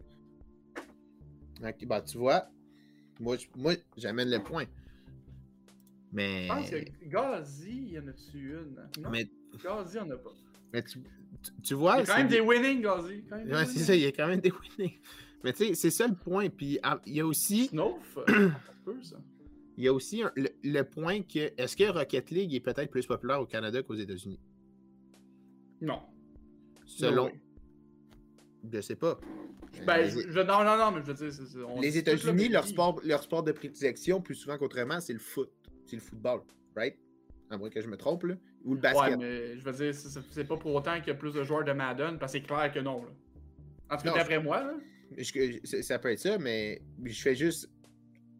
[1.62, 2.48] OK, bah, tu vois.
[3.20, 3.36] Moi,
[3.96, 4.64] j'amène le point.
[6.12, 6.44] Mais.
[6.44, 9.02] Je pense que Gazi, il y en a-tu une?
[9.02, 9.28] Non, Mais,
[9.62, 10.30] Gazi, il en a pas.
[10.72, 10.98] mais tu,
[11.42, 11.98] tu, tu Il vois.
[11.98, 13.24] y a quand même des winnings, Gazi.
[13.30, 14.98] Ouais, c'est ça, il y a quand même des winnings.
[15.44, 16.48] Mais tu sais, c'est ça le point.
[16.50, 18.32] Puis ah, il y a aussi, Snowf, se
[18.84, 19.16] peut, ça.
[19.80, 22.90] Il y a aussi un- le, le point que est-ce que Rocket League est peut-être
[22.90, 24.38] plus populaire au Canada qu'aux États-Unis?
[25.80, 26.00] Non.
[26.84, 27.14] Selon.
[27.14, 27.40] No way.
[28.72, 29.18] Je sais pas.
[29.86, 32.66] Ben, les, je, non, non, non, mais je veux dire, on- les États-Unis, le leur
[32.66, 35.50] sport, leur sport de prédilection, plus souvent qu'autrement, c'est le foot.
[35.86, 36.42] C'est le football,
[36.76, 36.96] right?
[37.48, 38.34] À moins que je me trompe, là.
[38.64, 39.18] Ou le Ouais, basket.
[39.18, 41.72] mais je veux dire, c'est- pas pour autant qu'il y a plus de joueurs de
[41.72, 43.02] Madden, parce que c'est clair que non.
[43.04, 43.10] Là.
[43.90, 44.74] En tout cas, Non, d'après moi, là.
[45.16, 47.70] Je- ça peut être ça, mais je fais juste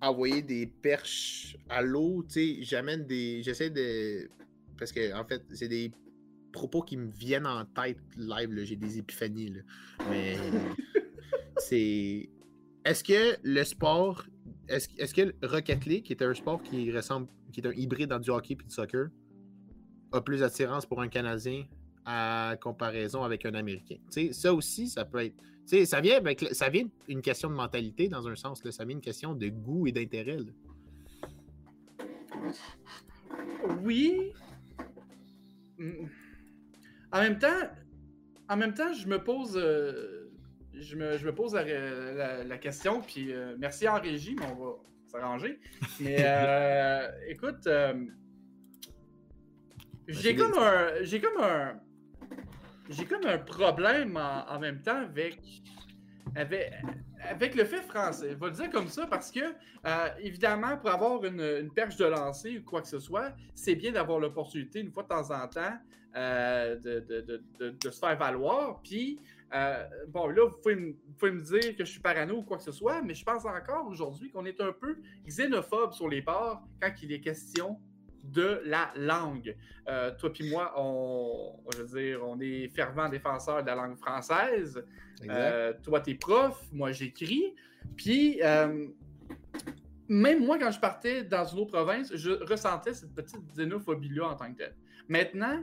[0.00, 3.42] envoyer des perches à l'eau, tu sais, j'amène des...
[3.42, 4.30] J'essaie de...
[4.78, 5.92] Parce que, en fait, c'est des
[6.52, 8.64] propos qui me viennent en tête live, là.
[8.64, 9.60] j'ai des épiphanies, là.
[10.08, 10.36] Mais
[11.58, 12.30] c'est...
[12.84, 14.24] Est-ce que le sport...
[14.68, 17.28] Est-ce est-ce que le Rocket League, qui est un sport qui ressemble...
[17.52, 19.08] qui est un hybride entre du hockey et du soccer,
[20.12, 21.64] a plus d'attirance pour un Canadien
[22.10, 23.96] à comparaison avec un Américain?
[24.32, 25.36] Ça aussi, ça peut être...
[25.86, 28.72] Ça vient avec ça vient une question de mentalité dans un sens, là.
[28.72, 30.38] ça vient une question de goût et d'intérêt.
[33.82, 34.32] Oui.
[35.78, 36.06] Mm.
[37.12, 37.68] En même temps,
[38.48, 40.30] en même temps, je me pose, euh,
[40.74, 44.46] je me, je me pose la, la- la question, puis euh, merci en régie, mais
[44.46, 44.72] on va
[45.06, 45.60] s'arranger.
[46.00, 47.68] Mais euh, écoute,
[50.08, 51.80] j'ai comme un, j'ai comme un,
[52.90, 55.38] j'ai comme un problème en, même temps avec,
[56.34, 58.30] avec, le fait français.
[58.32, 62.06] Je vais le dire comme ça parce que, euh, évidemment, pour avoir une, perche de
[62.06, 65.46] lancer ou quoi que ce soit, c'est bien d'avoir l'opportunité, une fois de temps en
[65.46, 65.78] temps,
[66.16, 68.80] euh, de, de- de- se faire valoir.
[68.82, 69.20] Puis,
[69.54, 72.42] euh, bon, là, vous pouvez, me, vous pouvez me dire que je suis parano ou
[72.42, 76.08] quoi que ce soit, mais je pense encore aujourd'hui qu'on est un peu xénophobe sur
[76.08, 77.78] les bords quand il est question
[78.24, 79.56] de la langue.
[79.88, 83.96] Euh, toi puis moi, on, je veux dire, on est fervents défenseurs de la langue
[83.96, 84.82] française.
[85.28, 87.54] Euh, toi, t'es prof, moi, j'écris.
[87.96, 88.86] Puis, euh,
[90.08, 94.34] même moi, quand je partais dans une autre province, je ressentais cette petite xénophobie-là en
[94.34, 94.74] tant que telle.
[95.08, 95.62] Maintenant,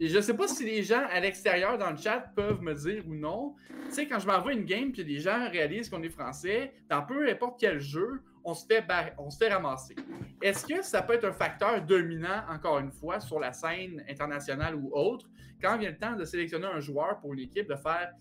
[0.00, 3.04] et je sais pas si les gens à l'extérieur dans le chat peuvent me dire
[3.08, 3.54] ou non.
[3.88, 7.02] Tu sais, quand je m'envoie une game puis les gens réalisent qu'on est français, dans
[7.02, 8.84] peu importe quel jeu, on se fait,
[9.18, 9.96] on se fait ramasser.
[10.40, 14.74] Est-ce que ça peut être un facteur dominant, encore une fois, sur la scène internationale
[14.76, 15.28] ou autre,
[15.60, 18.12] quand vient le temps de sélectionner un joueur pour une équipe, de faire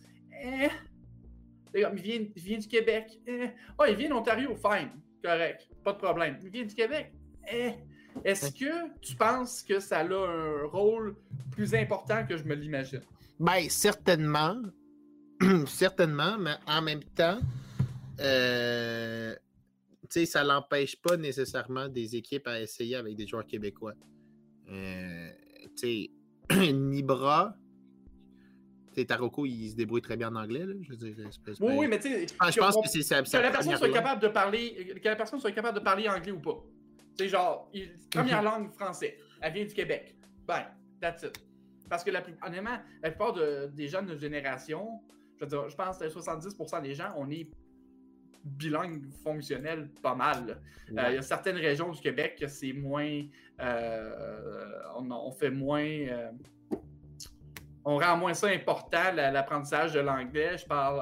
[0.44, 0.70] eh,
[1.74, 3.20] il vient, il vient du Québec.
[3.28, 3.50] Eh.
[3.78, 4.90] Ah, il vient d'Ontario, fine,
[5.24, 6.38] correct, pas de problème.
[6.44, 7.14] Il vient du Québec.
[7.52, 7.74] Eh.
[8.24, 11.16] Est-ce que tu penses que ça a un rôle
[11.52, 13.02] plus important que je me l'imagine?
[13.40, 14.62] Ben, certainement.
[15.68, 17.40] certainement, mais en même temps,
[18.20, 19.36] euh,
[20.04, 23.94] tu sais, ça l'empêche pas nécessairement des équipes à essayer avec des joueurs québécois.
[24.72, 25.30] Euh,
[25.80, 26.10] tu
[26.50, 27.56] sais, Nibra,
[28.94, 31.16] tu sais, Taroko, il se débrouille très bien en anglais, là, je veux dire.
[31.60, 33.90] Oui, oui, mais tu sais, je pense qu'on- que c'est sa, que la personne soit
[33.92, 36.64] capable de parler, que la personne soit capable de parler anglais ou pas.
[37.18, 40.16] C'est genre, il- première langue français, elle vient du Québec.
[40.48, 40.66] Ben,
[41.02, 41.38] that's it.
[41.90, 45.00] Parce que la plus, honnêtement, la plupart de- des gens de notre génération,
[45.38, 47.50] je veux dire, je pense que 70% des gens, on est
[48.44, 50.62] bilingue fonctionnel pas mal.
[50.98, 53.24] Euh, Il y a certaines régions du Québec que c'est moins.
[53.60, 55.84] euh, on, on fait moins.
[55.84, 56.32] euh,
[57.84, 60.58] on rend moins ça important, la- l'apprentissage de l'anglais.
[60.58, 61.02] Je parle,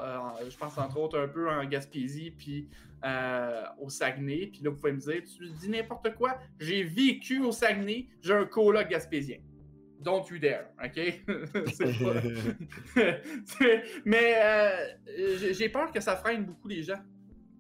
[0.50, 2.70] je pense entre autres un peu en Gaspésie, puis
[3.06, 4.48] euh, au Saguenay.
[4.48, 6.40] Puis là, vous pouvez me dire, tu dis n'importe quoi.
[6.60, 9.38] J'ai vécu au Saguenay, j'ai un coloc gaspésien.
[10.02, 11.24] Don't you dare, OK?
[11.26, 12.22] Pas-
[14.06, 17.00] Mais euh, j'ai- peur que ça freine beaucoup les gens.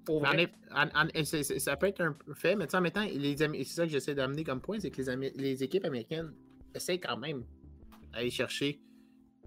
[0.05, 0.45] Pour En vrai.
[0.45, 2.91] eff- en- en- c'est- c'est- ça peut être un fait, mais tu sais, en même
[2.91, 6.31] temps, c'est ça que j'essaie d'amener comme point, c'est que les, les équipes américaines
[6.75, 7.43] essaient quand même
[8.13, 8.79] d'aller chercher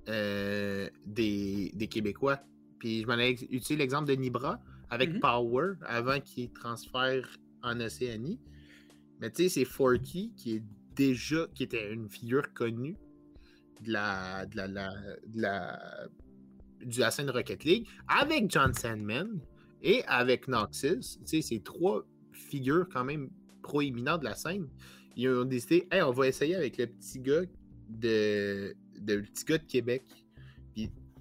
[0.09, 2.40] euh, des, des Québécois.
[2.80, 4.61] Puis je m'en ai utilisé l'exemple de Nibra
[4.91, 5.20] avec Mhm.
[5.20, 7.28] Power avant qu'il transfère
[7.62, 8.41] en Océanie.
[9.20, 10.62] Mais tu sais, c'est Forky qui est
[10.95, 12.97] déjà, qui était une figure connue
[13.82, 16.09] de la, de la, la- de la,
[16.99, 19.41] la scène Rocket League, avec John Sandman
[19.82, 21.18] et avec Noxus.
[21.20, 23.30] Tu sais, c'est trois figures quand même
[23.62, 24.68] proéminentes de la scène.
[25.16, 27.43] Ils ont décidé, hey, on va essayer avec le petit gars
[27.89, 30.05] de, de, le petit gars de Québec.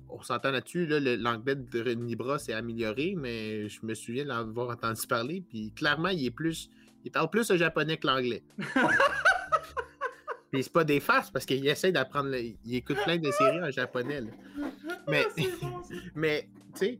[0.09, 4.25] On s'entend là-dessus, là, le- l'anglais de René Bras s'est amélioré, mais je me souviens
[4.25, 5.43] d'avoir entendu parler.
[5.47, 6.69] Puis clairement, il est plus.
[7.03, 8.43] Il parle plus le japonais que l'anglais.
[10.51, 12.29] Puis c'est pas des farces parce qu'il essaie d'apprendre.
[12.29, 14.21] le- Il écoute plein de séries en japonais.
[14.21, 14.31] là.
[15.07, 15.25] Mais,
[15.61, 15.81] bon,
[16.15, 16.99] mais tu sais,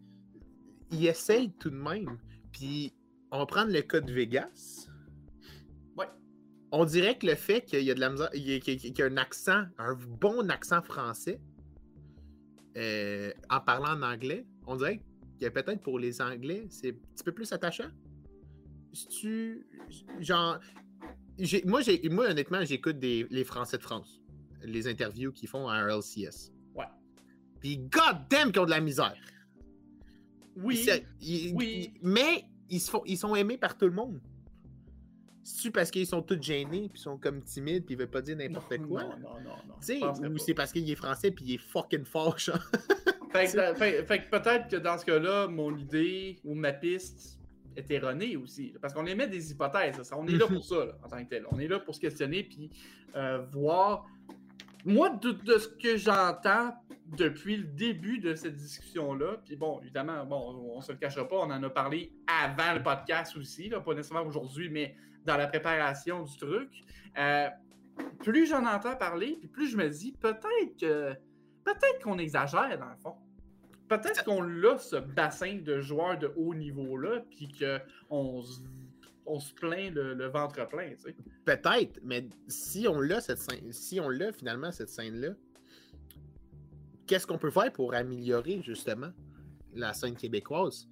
[0.91, 2.18] il essaye tout de même.
[2.51, 2.93] Puis
[3.32, 4.88] on va prendre le cas de Vegas.
[5.97, 6.05] Ouais.
[6.72, 9.18] On dirait que le fait qu'il y a de la misère, qu'il y a un
[9.18, 11.39] accent, un bon accent français,
[12.78, 15.01] euh, en parlant en anglais, on dirait
[15.41, 17.89] que peut-être pour les Anglais, c'est un petit peu plus attachant.
[18.93, 19.67] Si tu.
[20.19, 20.59] Genre.
[21.65, 24.21] moi, moi, honnêtement, j'écoute des, les Français de France,
[24.63, 26.51] les interviews qu'ils font à RLCS.
[26.75, 26.86] Ouais.
[27.59, 29.15] Puis, god damn, qu'ils ont de la misère.
[30.55, 30.80] Oui.
[30.80, 31.91] Ils se- ils- oui.
[31.93, 34.19] ils- mais ils, se font, ils sont aimés par tout le monde.
[35.50, 38.22] C'est-tu parce qu'ils sont tous gênés, puis ils sont comme timides, puis ils veulent pas
[38.22, 39.04] dire n'importe quoi?
[39.04, 39.52] Non, non, non.
[39.68, 39.76] non.
[39.80, 42.60] Tu sais, ou c'est parce qu'il est français, puis il est fucking fort, genre.
[43.32, 47.38] Fait que, fait- fait que peut-être que dans ce cas-là, mon idée ou ma piste
[47.76, 48.72] est erronée aussi.
[48.72, 50.02] là, Parce qu'on émet des hypothèses.
[50.02, 50.18] ça.
[50.18, 51.45] On est là pour ça, là, en tant que tel.
[51.52, 52.70] On est là pour se questionner puis
[53.16, 54.06] euh, voir.
[54.86, 56.74] Moi, de, de ce que j'entends
[57.18, 61.36] depuis le début de cette discussion-là, puis bon, évidemment, bon, on se le cachera pas,
[61.38, 64.95] on en a parlé avant le podcast aussi, là, pas nécessairement aujourd'hui, mais
[65.28, 66.69] dans la préparation du truc.
[67.17, 67.49] Euh,
[68.23, 71.13] plus j'en entends parler, puis plus je me dis peut-être que
[71.63, 73.15] peut-être qu'on exagère dans le fond.
[73.89, 78.59] Peut-être qu'on a ce bassin de joueurs de haut niveau-là, puis qu'on se,
[79.25, 81.15] on se plaint le, le ventre plein, tu sais.
[81.45, 85.30] Peut-être, mais si on l'a cette scène, si on l'a finalement cette scène-là,
[87.05, 89.11] qu'est-ce qu'on peut faire pour améliorer justement
[89.73, 90.88] la scène québécoise?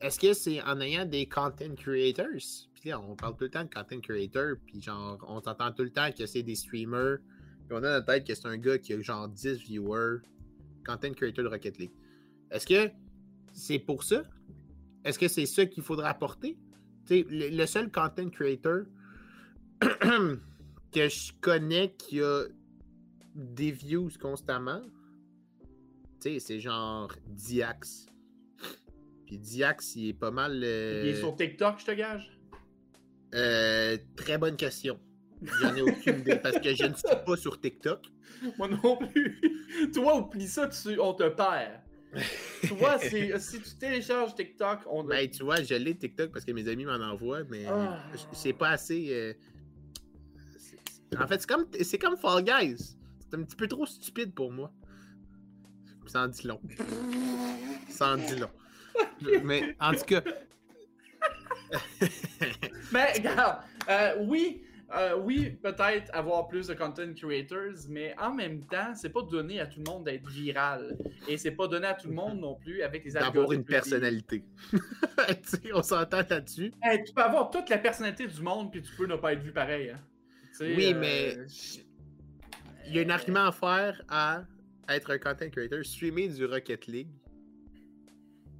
[0.00, 2.68] Est-ce que c'est en ayant des content creators?
[2.92, 6.10] On parle tout le temps de content creators, puis genre, on t'entend tout le temps
[6.12, 7.18] que c'est des streamers,
[7.66, 10.18] puis on a dans la tête que c'est un gars qui a genre 10 viewers,
[10.86, 11.92] content creator de Rocket League.
[12.50, 12.90] Est-ce que
[13.52, 14.22] c'est pour ça?
[15.04, 16.58] Est-ce que c'est ça qu'il faudra apporter?
[17.10, 18.84] Le, le seul content creator
[19.80, 22.44] que je connais qui a
[23.34, 24.82] des views constamment,
[26.20, 28.06] c'est genre Diax.
[29.26, 30.62] Puis Diax, il est pas mal.
[30.64, 32.33] euh, Il est sur TikTok, je te gage?
[33.34, 34.98] Euh, très bonne question.
[35.60, 38.06] J'en ai aucune idée parce que je ne suis pas sur TikTok.
[38.58, 39.40] Moi non plus.
[39.94, 41.80] Toi, oublie ça, tu- on te perd.
[42.68, 46.52] Toi, c'est- si tu télécharges TikTok, on Ben, tu vois, je l'ai TikTok parce que
[46.52, 48.02] mes amis m'en envoient, mais Ah.
[48.32, 49.08] c'est pas assez.
[49.10, 49.34] euh,
[51.20, 52.96] En fait, c'est comme, c'est comme Fall Guys.
[53.20, 54.72] C'est un petit peu trop stupide pour moi.
[56.06, 56.60] Ça en dit long.
[57.88, 58.50] Ça en dit long.
[59.44, 60.22] Mais en tout cas,
[62.92, 63.58] Mais regarde,
[63.88, 64.62] euh, oui,
[64.96, 69.58] euh, oui, peut-être avoir plus de content creators, mais en même temps, c'est pas donné
[69.60, 70.96] à tout le monde d'être viral.
[71.26, 74.44] Et c'est pas donné à tout le monde non plus avec les d'avoir une personnalité.
[75.74, 76.72] On s'entend là-dessus.
[76.82, 79.42] Hey, tu peux avoir toute la personnalité du monde, puis tu peux ne pas être
[79.42, 79.90] vu pareil.
[79.90, 80.00] hein.
[80.60, 81.36] Oui, euh, mais
[82.86, 84.44] il y a un argument à faire à
[84.88, 87.08] être un content creator, streamer du Rocket League,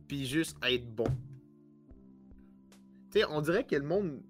[0.08, 1.06] puis juste être bon.
[3.14, 4.20] Sais, on dirait que le monde.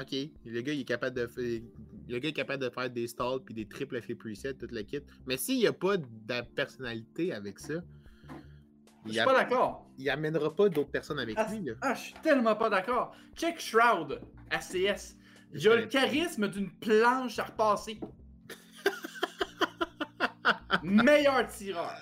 [0.00, 0.12] Ok,
[0.44, 1.60] le gars, il est capable de faire.
[2.08, 4.82] Le gars est capable de faire des stalls puis des triples flip reset, tout le
[4.82, 4.98] kit.
[5.26, 9.88] Mais s'il n'y a pas de personnalité avec ça, Je il, suis pas d'accord.
[9.96, 11.66] il amènera pas d'autres personnes avec Ah, lui.
[11.66, 11.74] Là.
[11.82, 13.14] Ah, je suis tellement pas d'accord.
[13.36, 14.20] Check Shroud,
[14.50, 15.16] ACS.
[15.52, 18.00] Il a le charisme d'une planche à repasser.
[20.82, 21.94] Meilleur tireur.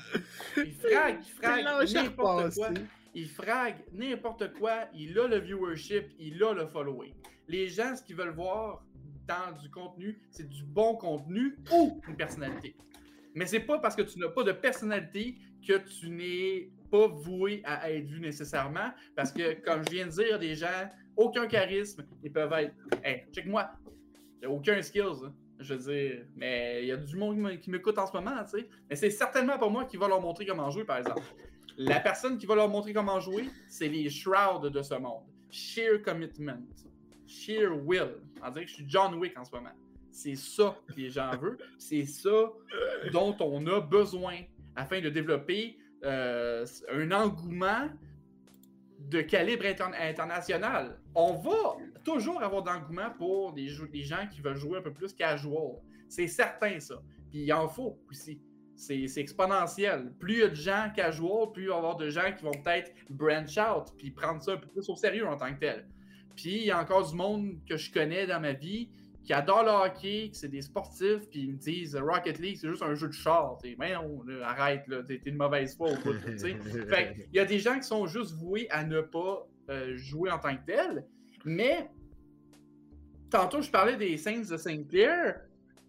[0.57, 2.71] Il frague, il frague Planche à n'importe quoi.
[3.15, 4.87] Il frague n'importe quoi.
[4.95, 7.15] Il a le viewership, il a le following.
[7.49, 8.85] Les gens, ce qu'ils veulent voir
[9.27, 12.75] dans du contenu, c'est du bon contenu ou une personnalité.
[13.35, 15.37] Mais c'est pas parce que tu n'as pas de personnalité
[15.67, 18.91] que tu n'es pas voué à être vu nécessairement.
[19.15, 22.75] Parce que, comme je viens de dire, les gens, aucun charisme, ils peuvent être.
[23.05, 23.71] Hey, check-moi,
[24.47, 25.25] aucun skills.
[25.25, 28.43] hein, Je veux dire, mais il y a du monde qui m'écoute en ce moment,
[28.45, 28.69] tu sais.
[28.91, 31.23] Mais c'est certainement pas moi qui va leur montrer comment jouer, par exemple.
[31.79, 35.25] La personne qui va leur montrer comment jouer, c'est les shrouds de ce monde.
[35.51, 36.61] Sheer commitment.
[37.27, 38.17] Sheer will.
[38.45, 39.73] On dirait que je suis John Wick en ce moment.
[40.11, 41.59] C'est ça que les gens veulent.
[41.79, 42.51] C'est ça
[43.13, 44.41] dont on a besoin
[44.77, 47.89] afin de développer euh, un engouement
[48.99, 50.99] de calibre inter- international.
[51.15, 55.13] On va toujours avoir d'engouement pour des, des gens qui veulent jouer un peu plus
[55.15, 55.77] casual.
[56.09, 57.01] C'est certain, ça.
[57.31, 58.41] Puis il en faut aussi.
[58.83, 60.13] C'est exponentiel.
[60.19, 62.43] Plus il y a de gens casual, plus il va y avoir de gens qui
[62.43, 65.61] vont peut-être branch out puis prendre ça un peu plus au sérieux en tant que
[65.61, 65.87] tel.
[66.35, 68.89] Puis il y a encore du monde que je connais dans ma vie
[69.25, 72.69] qui adore le hockey, qui c'est des sportifs, puis ils me disent Rocket League, c'est
[72.69, 73.57] juste un jeu de char.
[73.59, 76.13] T'sais, mais non, là, arrête, là, t'es une mauvaise foi au bout.
[76.39, 79.97] Fait que, il y a des gens qui sont juste voués à ne pas euh,
[79.97, 81.07] jouer en tant que tel.
[81.45, 81.89] Mais
[83.31, 84.89] tantôt, je parlais des Saints de St.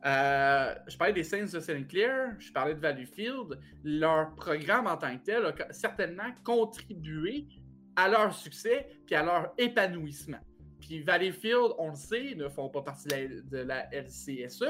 [0.06, 1.88] Euh, je parlais des Saints de St.
[1.88, 3.60] Clair, je parlais de Valleyfield.
[3.84, 7.48] Leur programme en tant que tel a certainement contribué
[7.96, 10.40] à leur succès puis à leur épanouissement.
[10.82, 14.64] Puis Valleyfield, on le sait, ne font pas partie de la, de la LCSE.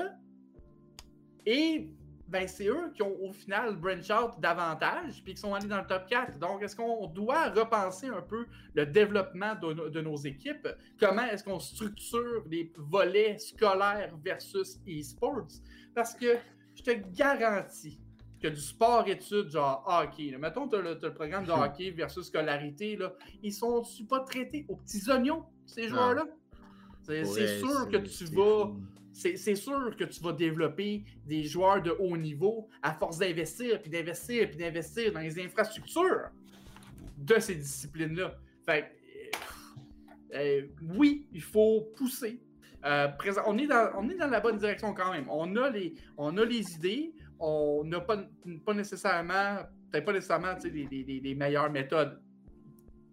[1.45, 1.89] Et
[2.34, 5.79] ben, c'est eux qui ont au final branch out davantage puis qui sont allés dans
[5.81, 6.39] le top 4.
[6.39, 10.67] Donc, est-ce qu'on doit repenser un peu le développement de, no- de nos équipes?
[10.99, 15.47] Comment est-ce qu'on structure les volets scolaires versus e-sports?
[15.93, 16.36] Parce que
[16.73, 17.99] je te garantis
[18.41, 22.97] que du sport-études, genre hockey, là, mettons, tu as, le programme de hockey versus scolarité,
[22.97, 26.25] là, ils sont pas traités aux petits oignons, ces joueurs-là?
[27.04, 28.72] C'est Ouais, sûr que tu vas
[29.14, 33.91] c'est sûr que tu vas développer des joueurs de haut niveau à force d'investir, puis
[33.91, 36.30] d'investir, puis d'investir dans les infrastructures
[37.18, 38.36] de ces disciplines-là.
[38.66, 38.91] Fait
[40.34, 42.41] euh, euh, oui, il faut pousser.
[42.86, 45.28] Euh, présent- on, est dans, on est dans la bonne direction quand même.
[45.30, 48.18] On a les, on a les idées, on n'a pas,
[48.66, 49.58] pas nécessairement,
[49.91, 52.20] peut-être pas nécessairement les meilleures méthodes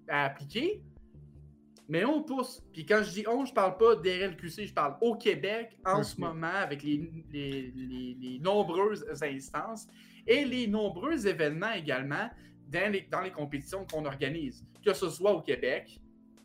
[0.08, 0.82] à appliquer,
[1.90, 2.62] mais on pousse.
[2.72, 6.18] Puis quand je dis on, je parle pas d'RLQC, je parle au Québec en ce
[6.20, 9.86] moment avec les, les- les- les nombreuses instances
[10.26, 12.30] et les nombreux événements également
[12.68, 16.00] dans les, dans compétitions qu'on organise, que ce soit au Québec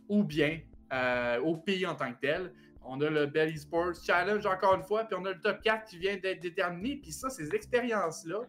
[0.10, 0.60] ou bien
[0.92, 2.52] euh, au pays en tant que tel.
[2.88, 5.86] On a le Bell Esports Challenge encore une fois, puis on a le top 4
[5.90, 6.98] qui vient d'être déterminé.
[7.02, 8.42] Puis ça, ces expériences-là,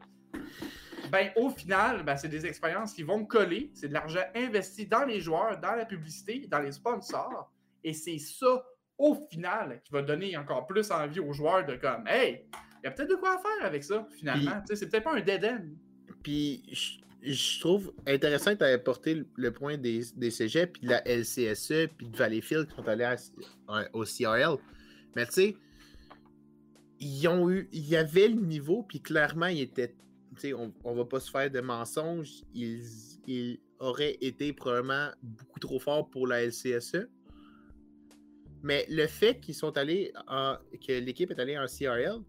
[1.10, 3.70] ben, au final, ben, c'est des expériences qui vont coller.
[3.74, 7.52] C'est de l'argent investi dans les joueurs, dans la publicité, dans les sponsors.
[7.84, 8.64] Et c'est ça,
[8.98, 12.46] au final, qui va donner encore plus envie aux joueurs de comme, hey,
[12.82, 14.62] il y a peut-être de quoi faire avec ça, finalement.
[14.72, 15.66] C'est peut-être pas un dead end.
[16.22, 20.90] Puis je, trouve intéressant que tu aies apporté le, point des, des cégeps, puis de
[20.90, 24.56] la LCSE, puis de Valleyfield qui sont allés à- au CRL.
[25.14, 25.56] Mais tu sais,
[27.00, 27.68] ils ont eu.
[27.72, 29.94] Il y avait le niveau, puis clairement, ils étaient.
[30.54, 32.42] On, on va pas se faire de mensonges.
[32.54, 37.08] Ils, auraient été probablement beaucoup trop forts pour la LCSE.
[38.62, 42.22] Mais le fait qu'ils sont allés que l'équipe est allée en CRL,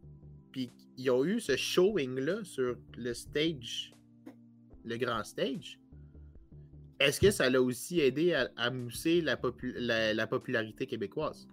[0.51, 3.93] puis ils ont eu ce showing-là sur le stage,
[4.83, 5.79] le grand stage,
[6.99, 11.47] est-ce que ça l'a aussi aidé à, mousser la, popu- la- la popularité québécoise?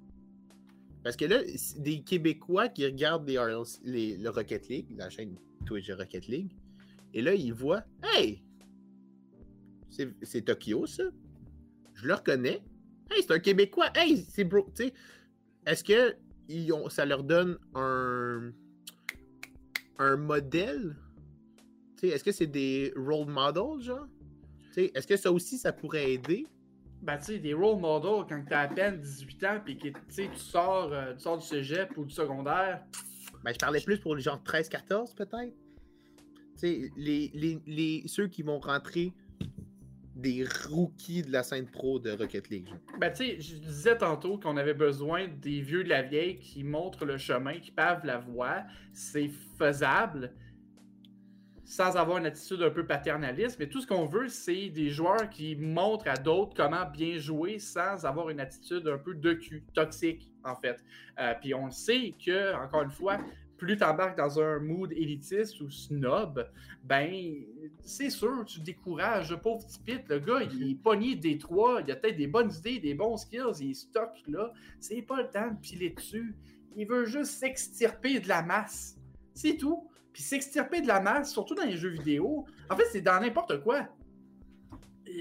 [1.04, 1.42] Parce que là,
[1.78, 6.52] des Québécois qui regardent les- le Rocket League, la chaîne Twitch Rocket League,
[7.12, 8.42] et là, ils voient Hey!
[10.22, 11.04] C'est Tokyo, ça?
[11.94, 12.60] Je le reconnais.
[13.10, 13.90] Hey, c'est un Québécois.
[13.94, 14.68] Hey, c'est bro.
[15.66, 16.16] Est-ce que
[16.48, 18.50] ils ont, ça leur donne un,
[19.98, 20.96] un modèle?
[22.02, 24.08] Est-ce que c'est des role models, genre?
[24.76, 26.46] Est-ce que ça aussi, ça pourrait aider?
[27.00, 29.88] Ben, tu sais, des role models, quand tu as à peine 18 ans, puis que
[29.88, 32.82] tu sors, euh, tu sors du cégep ou du secondaire,
[33.44, 35.54] Ben, je parlais plus pour les gens 13-14, peut-être.
[36.62, 39.12] Les, les, les, ceux qui vont rentrer
[40.16, 42.68] des rookies de la scène pro de Rocket League.
[42.98, 46.64] Ben, tu sais, je disais tantôt qu'on avait besoin des vieux de la vieille qui
[46.64, 48.62] montrent le chemin, qui pavent la voie.
[48.94, 50.32] C'est faisable
[51.64, 55.30] sans avoir une attitude un peu paternaliste, mais tout ce qu'on veut, c'est des joueurs
[55.30, 59.64] qui montrent à d'autres comment bien jouer sans avoir une attitude un peu de cul,
[59.72, 60.84] toxique, en fait.
[61.18, 63.18] Euh, Puis on sait que, encore une fois,
[63.56, 66.46] plus tu embarques dans un mood élitiste ou snob,
[66.82, 67.34] ben,
[67.80, 70.02] c'est sûr, tu décourages le pauvre petit pit.
[70.08, 73.16] Le gars, il est pogné des trois, il a peut-être des bonnes idées, des bons
[73.16, 74.52] skills, il est stock là.
[74.80, 76.34] C'est pas le temps de piler dessus.
[76.76, 78.96] Il veut juste s'extirper de la masse.
[79.32, 79.88] C'est tout.
[80.14, 83.60] Puis s'extirper de la masse, surtout dans les jeux vidéo, en fait, c'est dans n'importe
[83.62, 83.88] quoi.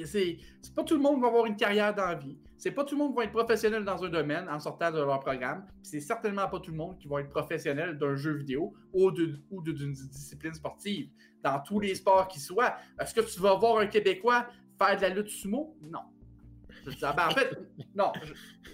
[0.06, 0.38] C'est
[0.76, 2.38] pas tout le monde qui va avoir une carrière dans la vie.
[2.58, 5.00] C'est pas tout le monde qui va être professionnel dans un domaine en sortant de
[5.00, 5.66] leur programme.
[5.82, 9.94] C'est certainement pas tout le monde qui va être professionnel d'un jeu vidéo ou d'une
[9.94, 11.10] discipline sportive.
[11.42, 12.78] Dans tous les sports qui soient.
[13.00, 15.76] Est-ce que tu vas voir un Québécois faire de la lutte sumo?
[15.82, 16.04] Non.
[16.86, 17.60] Dire, ben, en fait,
[17.96, 18.12] non.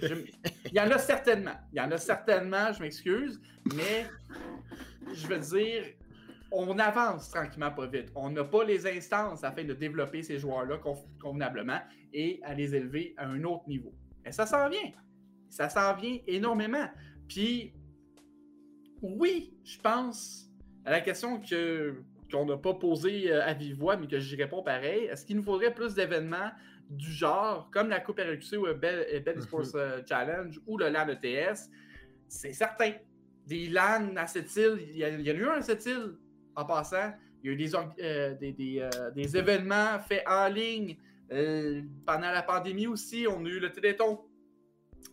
[0.01, 1.55] il y en a certainement.
[1.71, 3.41] Il y en a certainement, je m'excuse.
[3.73, 4.05] Mais
[5.13, 5.83] je veux dire,
[6.51, 8.11] on avance tranquillement pas vite.
[8.15, 11.79] On n'a pas les instances afin de développer ces joueurs-là con- convenablement
[12.13, 13.93] et à les élever à un autre niveau.
[14.25, 14.91] Et ça s'en vient.
[15.49, 16.87] Ça s'en vient énormément.
[17.27, 17.73] Puis,
[19.01, 20.49] oui, je pense
[20.85, 21.95] à la question que
[22.31, 25.05] qu'on n'a pas posée euh, à vive voix, mais que j'y réponds pareil.
[25.05, 26.51] Est-ce qu'il nous faudrait plus d'événements
[26.87, 29.41] du genre, comme la Coupe RQC ou le Bell, euh, Bell Mhm.
[29.41, 31.69] Sports euh, Challenge ou le LAN ETS?
[32.27, 32.91] C'est certain.
[33.47, 35.61] Des LAN à cette île, il y, a- il y en a eu un à
[35.63, 36.17] cette île
[36.59, 37.13] en passant.
[37.43, 40.97] Il y a eu des, euh, des, des, euh, des événements faits en ligne.
[41.31, 44.19] Euh, pendant la pandémie aussi, on a eu le Téléthon,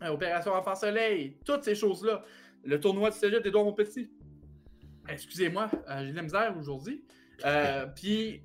[0.02, 2.24] Opération Enfant Soleil, toutes ces choses-là.
[2.64, 4.10] Le tournoi de Cégep d'Edouard Montpetit.
[5.08, 5.70] Excusez-moi,
[6.00, 7.04] j'ai de la misère aujourd'hui.
[7.96, 8.42] Puis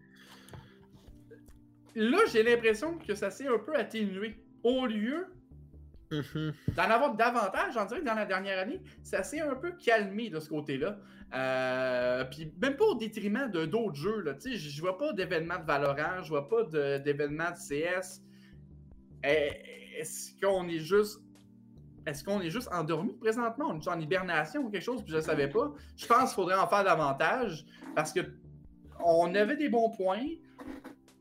[1.95, 4.35] là, j'ai l'impression que ça s'est un peu atténué.
[4.63, 5.25] Au lieu
[6.11, 6.53] Mhm.
[6.75, 10.29] d'en avoir davantage, j'en dirais que dans la dernière année, ça s'est un peu calmé
[10.29, 10.99] de ce côté-là.
[11.33, 14.25] Euh, puis même pas au détriment d'autres jeux.
[14.43, 16.63] Je je vois pas d'événements de Valorant, je vois pas
[16.99, 18.21] d'événements de CS.
[19.23, 21.21] Eh, Est-ce qu'on est juste.
[22.05, 23.67] Est-ce qu'on est juste endormi présentement?
[23.69, 25.71] On est en hibernation ou quelque chose, puis je ne savais pas.
[25.95, 27.63] Je pense qu'il faudrait en faire davantage
[27.95, 28.21] parce que
[29.03, 30.25] on avait des bons points.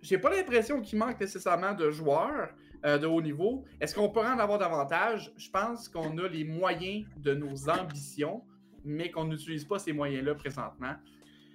[0.03, 2.49] J'ai pas l'impression qu'il manque nécessairement de joueurs
[2.85, 3.65] euh, de haut niveau.
[3.81, 5.33] Est-ce qu'on peut en avoir davantage?
[5.37, 8.43] Je pense qu'on a les moyens de nos ambitions,
[8.85, 10.95] mais qu'on n'utilise pas ces moyens-là présentement.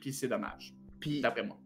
[0.02, 1.58] Puis c'est dommage, Puis, d'après moi.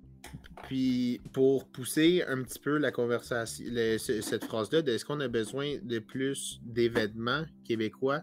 [0.63, 5.77] puis pour pousser un petit peu la conversation, le- cette phrase-là, est-ce qu'on a besoin
[5.81, 8.21] de plus d'événements québécois?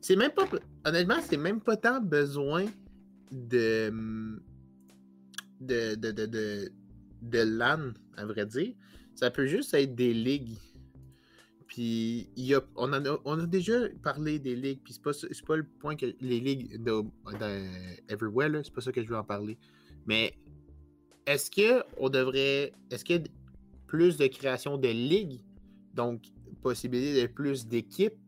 [0.00, 0.48] C'est même pas.
[0.84, 2.66] Honnêtement, c'est même pas tant besoin
[3.32, 3.90] de.
[5.60, 5.94] de.
[5.94, 6.10] de.
[6.12, 6.72] de, de,
[7.22, 8.74] de LAN, à vrai dire.
[9.14, 10.56] Ça peut juste être des ligues.
[11.78, 15.12] Il y a, on, a, on a déjà parlé des ligues, puis c'est pas,
[15.46, 17.66] pas le point que les ligues de, de
[18.08, 19.58] Everywhere, c'est pas ça que je veux en parler.
[20.06, 20.32] Mais
[21.26, 22.72] est-ce que on devrait.
[22.90, 23.22] Est-ce qu'il y a
[23.86, 25.42] plus de création de ligues?
[25.94, 26.22] Donc,
[26.62, 28.18] possibilité de plus d'équipes.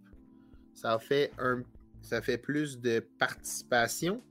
[0.75, 1.63] Ça fait un.
[2.03, 4.23] Ça fait plus de participation,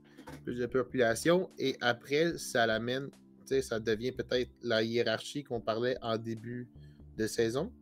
[0.44, 3.10] plus de population, et après, ça l'amène.
[3.62, 6.68] Ça devient peut-être la hiérarchie qu'on parlait en début
[7.16, 7.72] de saison?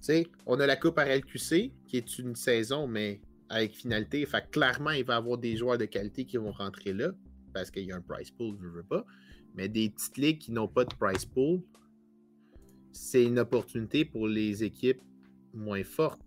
[0.00, 4.24] Sais, on a la Coupe RLQC, qui est une saison, mais avec finalité.
[4.26, 7.10] Fait clairement, il va y avoir des joueurs de qualité qui vont rentrer là,
[7.52, 9.04] parce qu'il y a un price pool, je veux pas.
[9.54, 11.60] Mais des petites ligues qui n'ont pas de price pool,
[12.92, 15.00] c'est une opportunité pour les équipes
[15.54, 16.20] moins fortes.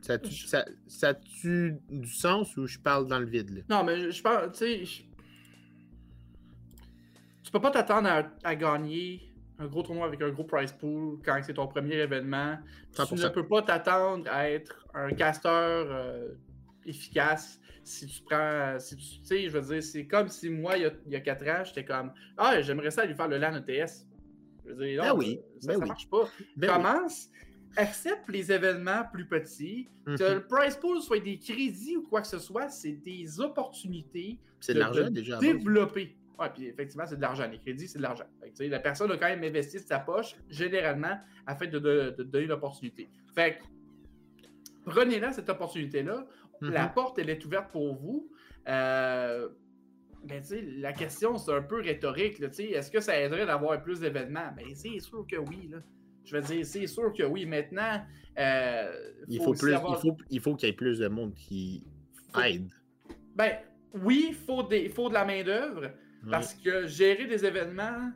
[0.00, 3.60] Ça tu, Je- ça, ça tu du sens ou je parle dans le vide là?
[3.68, 5.02] Non, mais je, pense, tu sais, je-
[7.42, 9.29] tu peux pas t'attendre à, à gagner
[9.60, 12.56] un gros tournoi avec un gros prize pool quand c'est ton premier événement.
[12.94, 13.22] Tu 100%.
[13.24, 16.28] ne peux pas t'attendre à être un casteur euh,
[16.86, 18.78] efficace si tu prends.
[18.78, 21.16] Si tu sais, je veux dire, c'est comme si moi, il y a, il y
[21.16, 24.06] a 4 ans, j'étais comme Ah, j'aimerais ça lui faire le LAN ETS.
[24.66, 25.88] Je veux dire, Ben non, oui, ça, ben ça oui.
[25.88, 26.28] marche pas.
[26.56, 26.74] Ben oui.
[26.82, 27.28] Commence,
[27.76, 29.88] accepte les événements plus petits.
[30.06, 30.16] Mhm.
[30.18, 34.38] Que le prize pool soit des crédits ou quoi que ce soit, c'est des opportunités
[34.60, 35.38] C'est de déjà.
[35.38, 36.16] développer.
[36.40, 37.46] Ouais, puis effectivement, c'est de l'argent.
[37.50, 38.24] Les crédits, c'est de l'argent.
[38.58, 42.22] Que, La personne a quand même investi de sa poche, généralement, afin de, de, de
[42.22, 43.10] donner l'opportunité.
[43.34, 43.64] Fait que,
[44.90, 46.26] prenez-la, cette opportunité-là.
[46.60, 46.70] Mhm.
[46.72, 48.30] La porte, elle est ouverte pour vous.
[48.68, 49.48] Euh,
[50.24, 52.40] ben, tu sais, la question, c'est un peu rhétorique.
[52.42, 54.52] Est-ce que ça aiderait d'avoir plus d'événements?
[54.56, 55.68] Ben, c'est sûr que oui.
[55.70, 55.78] Là.
[56.24, 57.46] Je veux dire, c'est sûr que oui.
[57.46, 58.02] Maintenant,
[58.38, 61.08] euh, Il faut aussi plus, avoir- il faut, il faut qu'il y ait plus de
[61.08, 61.82] monde qui
[62.34, 62.70] faut- aide.
[63.34, 63.56] Ben,
[63.94, 65.90] oui, il faut, des- faut de la main-d'œuvre.
[66.28, 68.10] Parce que gérer des événements,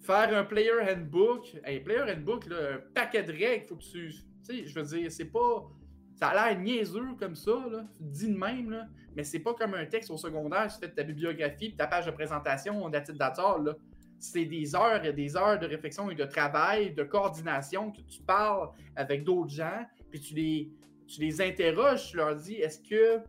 [0.00, 4.10] faire un player handbook, hey, player handbook, là, un paquet de règles, faut que tu.
[4.10, 5.68] Tu sais, je veux dire, c'est pas.
[6.14, 9.74] Ça a l'air niaiseux comme ça, là, dit de même, là, mais c'est pas comme
[9.74, 13.74] un texte au secondaire, tu fais ta bibliographie puis ta page de présentation, d'attard, là.
[14.18, 18.22] C'est des heures et des heures de réflexion et de travail, de coordination, que tu
[18.22, 20.72] parles avec d'autres gens, puis tu les,
[21.06, 23.22] tu les interroges, tu leur dis est-ce que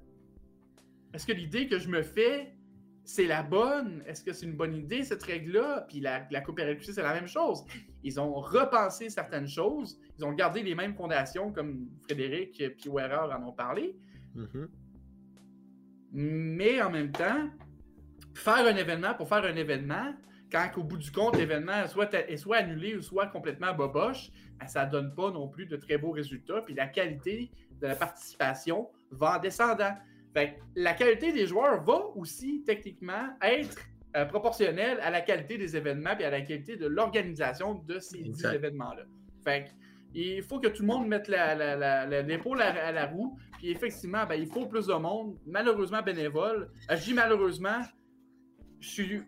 [1.13, 2.53] est-ce que l'idée que je me fais,
[3.07, 4.03] c'est la bonne?
[4.05, 5.85] Est-ce que c'est une bonne idée, cette règle-là?
[5.87, 7.63] Puis la, la Coupe RLQC, c'est la même chose.
[8.03, 9.97] Ils ont repensé certaines choses.
[10.19, 13.95] Ils ont gardé les mêmes fondations, comme Frédéric et Werer en ont parlé.
[14.35, 14.69] Mhm.
[16.11, 17.49] Mais en même temps,
[18.35, 20.13] faire un événement pour faire un événement,
[20.51, 24.67] quand au bout du compte, l'événement soit, est soit annulé ou soit complètement boboche, ben,
[24.67, 26.61] ça donne pas non plus de très beaux résultats.
[26.61, 29.95] Puis la qualité de la participation va en descendant.
[30.37, 33.77] Fait la qualité des joueurs va aussi techniquement être
[34.15, 38.19] euh, proportionnelle à la qualité des événements et à la qualité de l'organisation de ces
[38.21, 39.03] dix événements-là.
[39.43, 39.69] Fait que
[40.13, 43.37] Il faut que tout le monde mette l'épaule à, à la roue.
[43.57, 46.69] Puis effectivement, ben, il faut plus de monde, malheureusement bénévole.
[46.91, 47.81] Euh, Je dis malheureusement,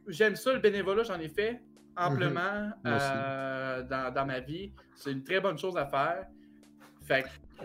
[0.08, 1.62] j'aime ça le bénévolat, j'en ai fait
[1.98, 2.94] amplement Mhm.
[2.96, 3.12] Aussi.
[3.14, 4.72] euh, dans, dans ma vie.
[4.96, 6.28] C'est une très bonne chose à faire.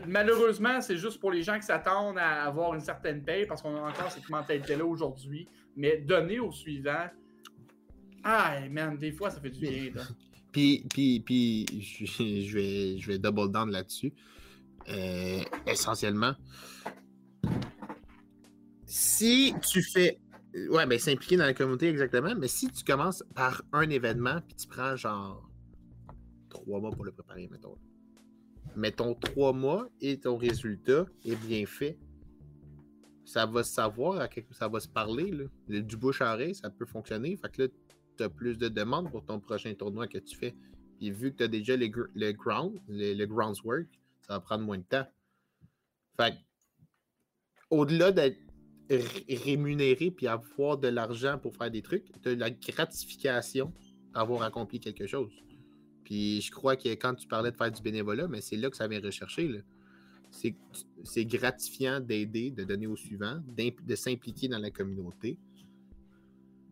[0.07, 3.77] Malheureusement, c'est juste pour les gens qui s'attendent à avoir une certaine paye parce qu'on
[3.77, 5.49] a encore cette mentalité-là aujourd'hui.
[5.77, 7.07] Mais donner au suivant,
[8.25, 9.93] ah, man, des fois, ça fait du bien.
[10.53, 14.13] Puis, puis, puis je, je vais, je vais double down là-dessus.
[14.89, 16.33] Euh, essentiellement,
[18.87, 20.21] si tu fais.
[20.71, 24.55] Ouais, ben s'impliquer dans la communauté exactement, mais si tu commences par un événement, puis
[24.55, 25.51] tu prends genre
[26.49, 27.77] trois mois pour le préparer, mettons.
[28.77, 31.99] Mettons trois mois et ton résultat est bien fait.
[33.25, 35.31] Ça va se savoir, ça va se parler.
[35.31, 35.45] Là.
[35.69, 37.37] Le- Du bouche à oreille, ça peut fonctionner.
[37.37, 37.69] Fait que là,
[38.17, 40.55] tu as plus de demandes pour ton prochain tournoi que tu fais.
[40.99, 43.85] Puis vu que tu as déjà les gr- le ground, le, le
[44.23, 45.07] ça va prendre moins de temps.
[46.19, 46.35] Fait
[47.71, 48.39] au-delà d'être
[48.91, 53.73] ré- rémunéré puis avoir de l'argent pour faire des trucs, as la gratification
[54.13, 55.33] d'avoir accompli quelque chose.
[56.05, 58.77] Puis je crois que quand tu parlais de faire du bénévolat, mais c'est là que
[58.77, 59.49] ça vient rechercher.
[59.49, 59.59] là.
[60.31, 60.55] C'est
[61.05, 65.39] c'est gratifiant d'aider, de donner au suivant, de s'impliquer dans la communauté.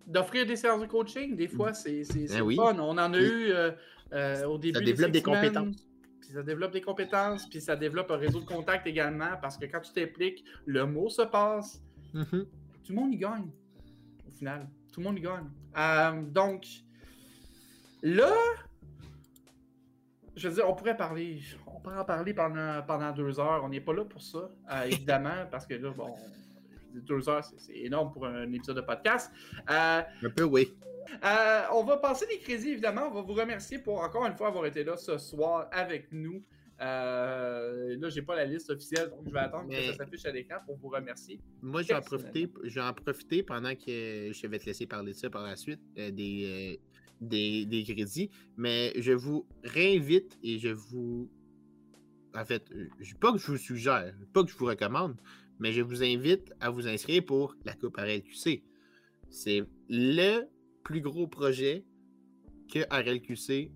[0.07, 2.57] D'offrir des séances de coaching, des fois, c'est c'est- c'est Ben oui.
[2.57, 2.77] fun.
[2.81, 3.71] On en a Puis- eu euh,
[4.13, 4.85] euh, au début.
[4.85, 5.77] développe des compétences.
[6.21, 9.67] Puis ça développe des compétences, puis ça développe un réseau de contacts également, parce que
[9.67, 11.81] quand tu t'impliques, le mot se passe,
[12.15, 12.27] Mhm.
[12.85, 13.49] tout le monde y gagne,
[14.29, 14.69] au final.
[14.93, 15.49] Tout le monde y gagne.
[15.79, 16.67] Euh, donc,
[18.03, 18.35] là,
[20.37, 23.63] je veux dire, on pourrait parler, on pourrait en parler pendant, pendant deux heures.
[23.65, 26.15] On n'est pas là pour ça, euh, évidemment, parce que là, bon,
[26.95, 29.31] deux heures, c'est- énorme pour un épisode de podcast.
[29.71, 30.73] Euh, Un peu, oui.
[31.25, 33.09] euh, on va passer les crédits, évidemment.
[33.11, 36.43] On va vous remercier pour encore une fois avoir été là ce soir avec nous.
[36.81, 40.31] Euh, là, j'ai pas la liste officielle, donc je vais attendre que ça s'affiche à
[40.33, 41.39] l'écran pour vous remercier.
[41.61, 42.31] Moi, je vais en Personnellement.
[42.33, 45.43] profiter, je vais en profiter pendant que je vais te laisser parler de ça par
[45.45, 46.81] la suite, des,
[47.23, 48.31] des, crédits.
[48.57, 51.31] Mais je vous réinvite et je vous.
[52.35, 52.89] En fait, euh,
[53.21, 55.17] pas que je vous suggère, pas que je vous recommande,
[55.59, 58.63] mais je vous invite à vous inscrire pour la Coupe RLQC.
[59.29, 60.45] C'est le
[60.83, 61.85] plus gros projet
[62.73, 63.71] que RLQC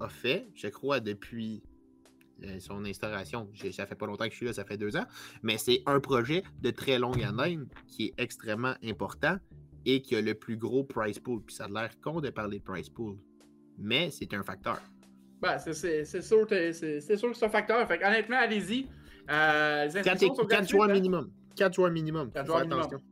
[0.00, 1.62] a fait, je crois, depuis
[2.42, 3.50] euh, son instauration.
[3.70, 5.06] Ça fait pas longtemps que je suis là, ça fait deux ans
[5.42, 9.38] mais c'est un projet de très longue haleine qui est extrêmement important
[9.86, 11.42] et qui a le plus gros price pool.
[11.42, 13.16] Puis ça a l'air con de parler de price pool,
[13.78, 14.80] mais c'est un facteur.
[15.40, 15.74] Ben, c'est-
[16.22, 17.86] sûr, que- c'est c'est sûr que c'est un facteur.
[17.86, 18.88] Fait que, honnêtement, allez-y.
[19.30, 20.92] Euh, les Quatre, inscriptions sont quatre gratuites, joueurs hein?
[20.94, 21.30] minimum.
[21.56, 22.30] Quatre joueurs minimum.
[22.32, 22.86] Quatre Faut joueurs faire minimum.
[22.86, 23.02] attention.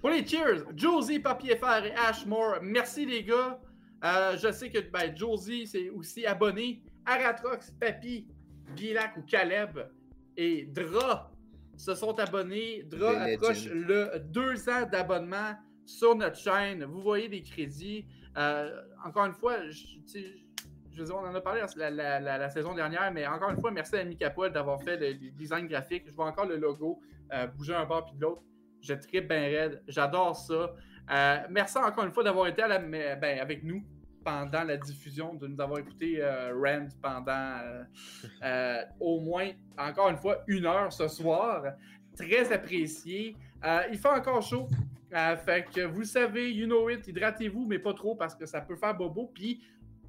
[0.00, 3.58] Pour les cheers, Josie, Papier Fer et Ashmore, merci les gars.
[4.04, 6.82] Euh, je sais que ben, Josie, c'est aussi abonné.
[7.04, 8.28] Aratrox, Papy,
[8.76, 9.78] Bilac ou Caleb
[10.36, 11.32] et Dra
[11.76, 12.84] se sont abonnés.
[12.84, 15.54] Dra approche le deux ans d'abonnement
[15.88, 16.84] sur notre chaîne.
[16.84, 18.06] Vous voyez des crédits.
[18.36, 19.98] Euh, encore une fois, je,
[20.98, 24.00] je veux on en a parlé la, saison dernière, mais encore une fois, merci à
[24.00, 26.04] Amy Capoel d'avoir fait le, design graphique.
[26.06, 27.00] Je vois encore le logo
[27.32, 28.42] euh, bouger un bord puis de l'autre.
[28.80, 29.82] Je tripe bien raide.
[29.86, 30.74] J'adore ça.
[31.10, 33.82] Euh, merci encore une fois d'avoir été ben, avec nous
[34.24, 37.60] pendant la diffusion, de nous avoir écouté euh, Rand pendant
[39.00, 41.62] au moins, encore une fois, une heure ce soir.
[42.16, 43.36] Très apprécié.
[43.90, 44.68] Il fait encore chaud.
[45.14, 48.46] Euh, fait que vous le savez, you know it, hydratez-vous, mais pas trop parce que
[48.46, 49.30] ça peut faire bobo.
[49.34, 49.62] Puis,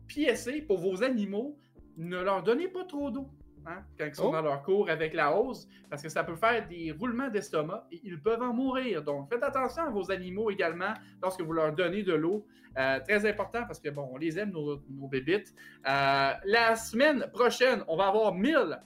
[0.07, 1.57] PSA pour vos animaux,
[1.97, 3.29] ne leur donnez pas trop d'eau
[3.65, 4.31] hein, quand ils sont Oh.
[4.31, 8.01] dans leur cours avec la hausse, parce que ça peut faire des roulements d'estomac et
[8.03, 9.03] ils peuvent en mourir.
[9.03, 12.45] Donc, faites attention à vos animaux également lorsque vous leur donnez de l'eau.
[12.77, 15.53] Euh, très important parce que, bon, on les aime, nos, nos bébites.
[15.87, 18.79] Euh, la semaine prochaine, on va avoir 1000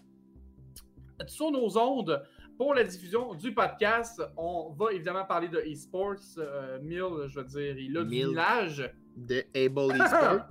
[1.27, 2.23] sur nos ondes
[2.57, 4.21] pour la diffusion du podcast.
[4.37, 6.15] On va évidemment parler de e-sports.
[6.37, 8.27] Euh, 1000, je veux dire, il a du 1000.
[8.29, 8.93] village.
[9.15, 10.49] De Able Esports.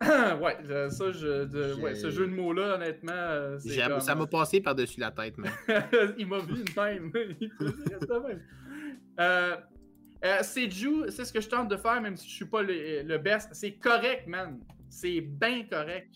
[0.40, 4.26] ouais, euh, ça, je, de- ouais, ce jeu de mots-là, honnêtement, euh, comme- Ça m'a
[4.26, 5.48] passé par-dessus la tête, mais.
[6.18, 7.10] il m'a vu de même.
[8.28, 8.42] Même.
[9.20, 12.62] Euh, c'est Ju, c'est ce que je tente de faire, même si je suis pas
[12.62, 13.50] le, le best.
[13.52, 14.58] C'est correct, man.
[14.88, 16.14] C'est bien correct.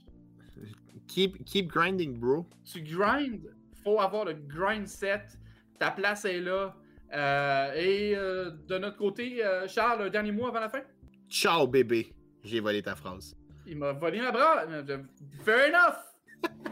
[1.06, 2.46] Keep, keep grinding, bro.
[2.64, 3.40] Tu grind,
[3.88, 5.38] faut avoir le grind set.
[5.78, 6.74] Ta place est là.
[7.12, 10.82] Euh, et euh, de notre côté, euh, Charles, un dernier mot avant la fin?
[11.28, 12.12] Ciao, bébé.
[12.44, 13.34] J'ai volé ta phrase.
[13.66, 14.64] Il m'a volé ma bras.
[15.44, 15.96] Fair enough!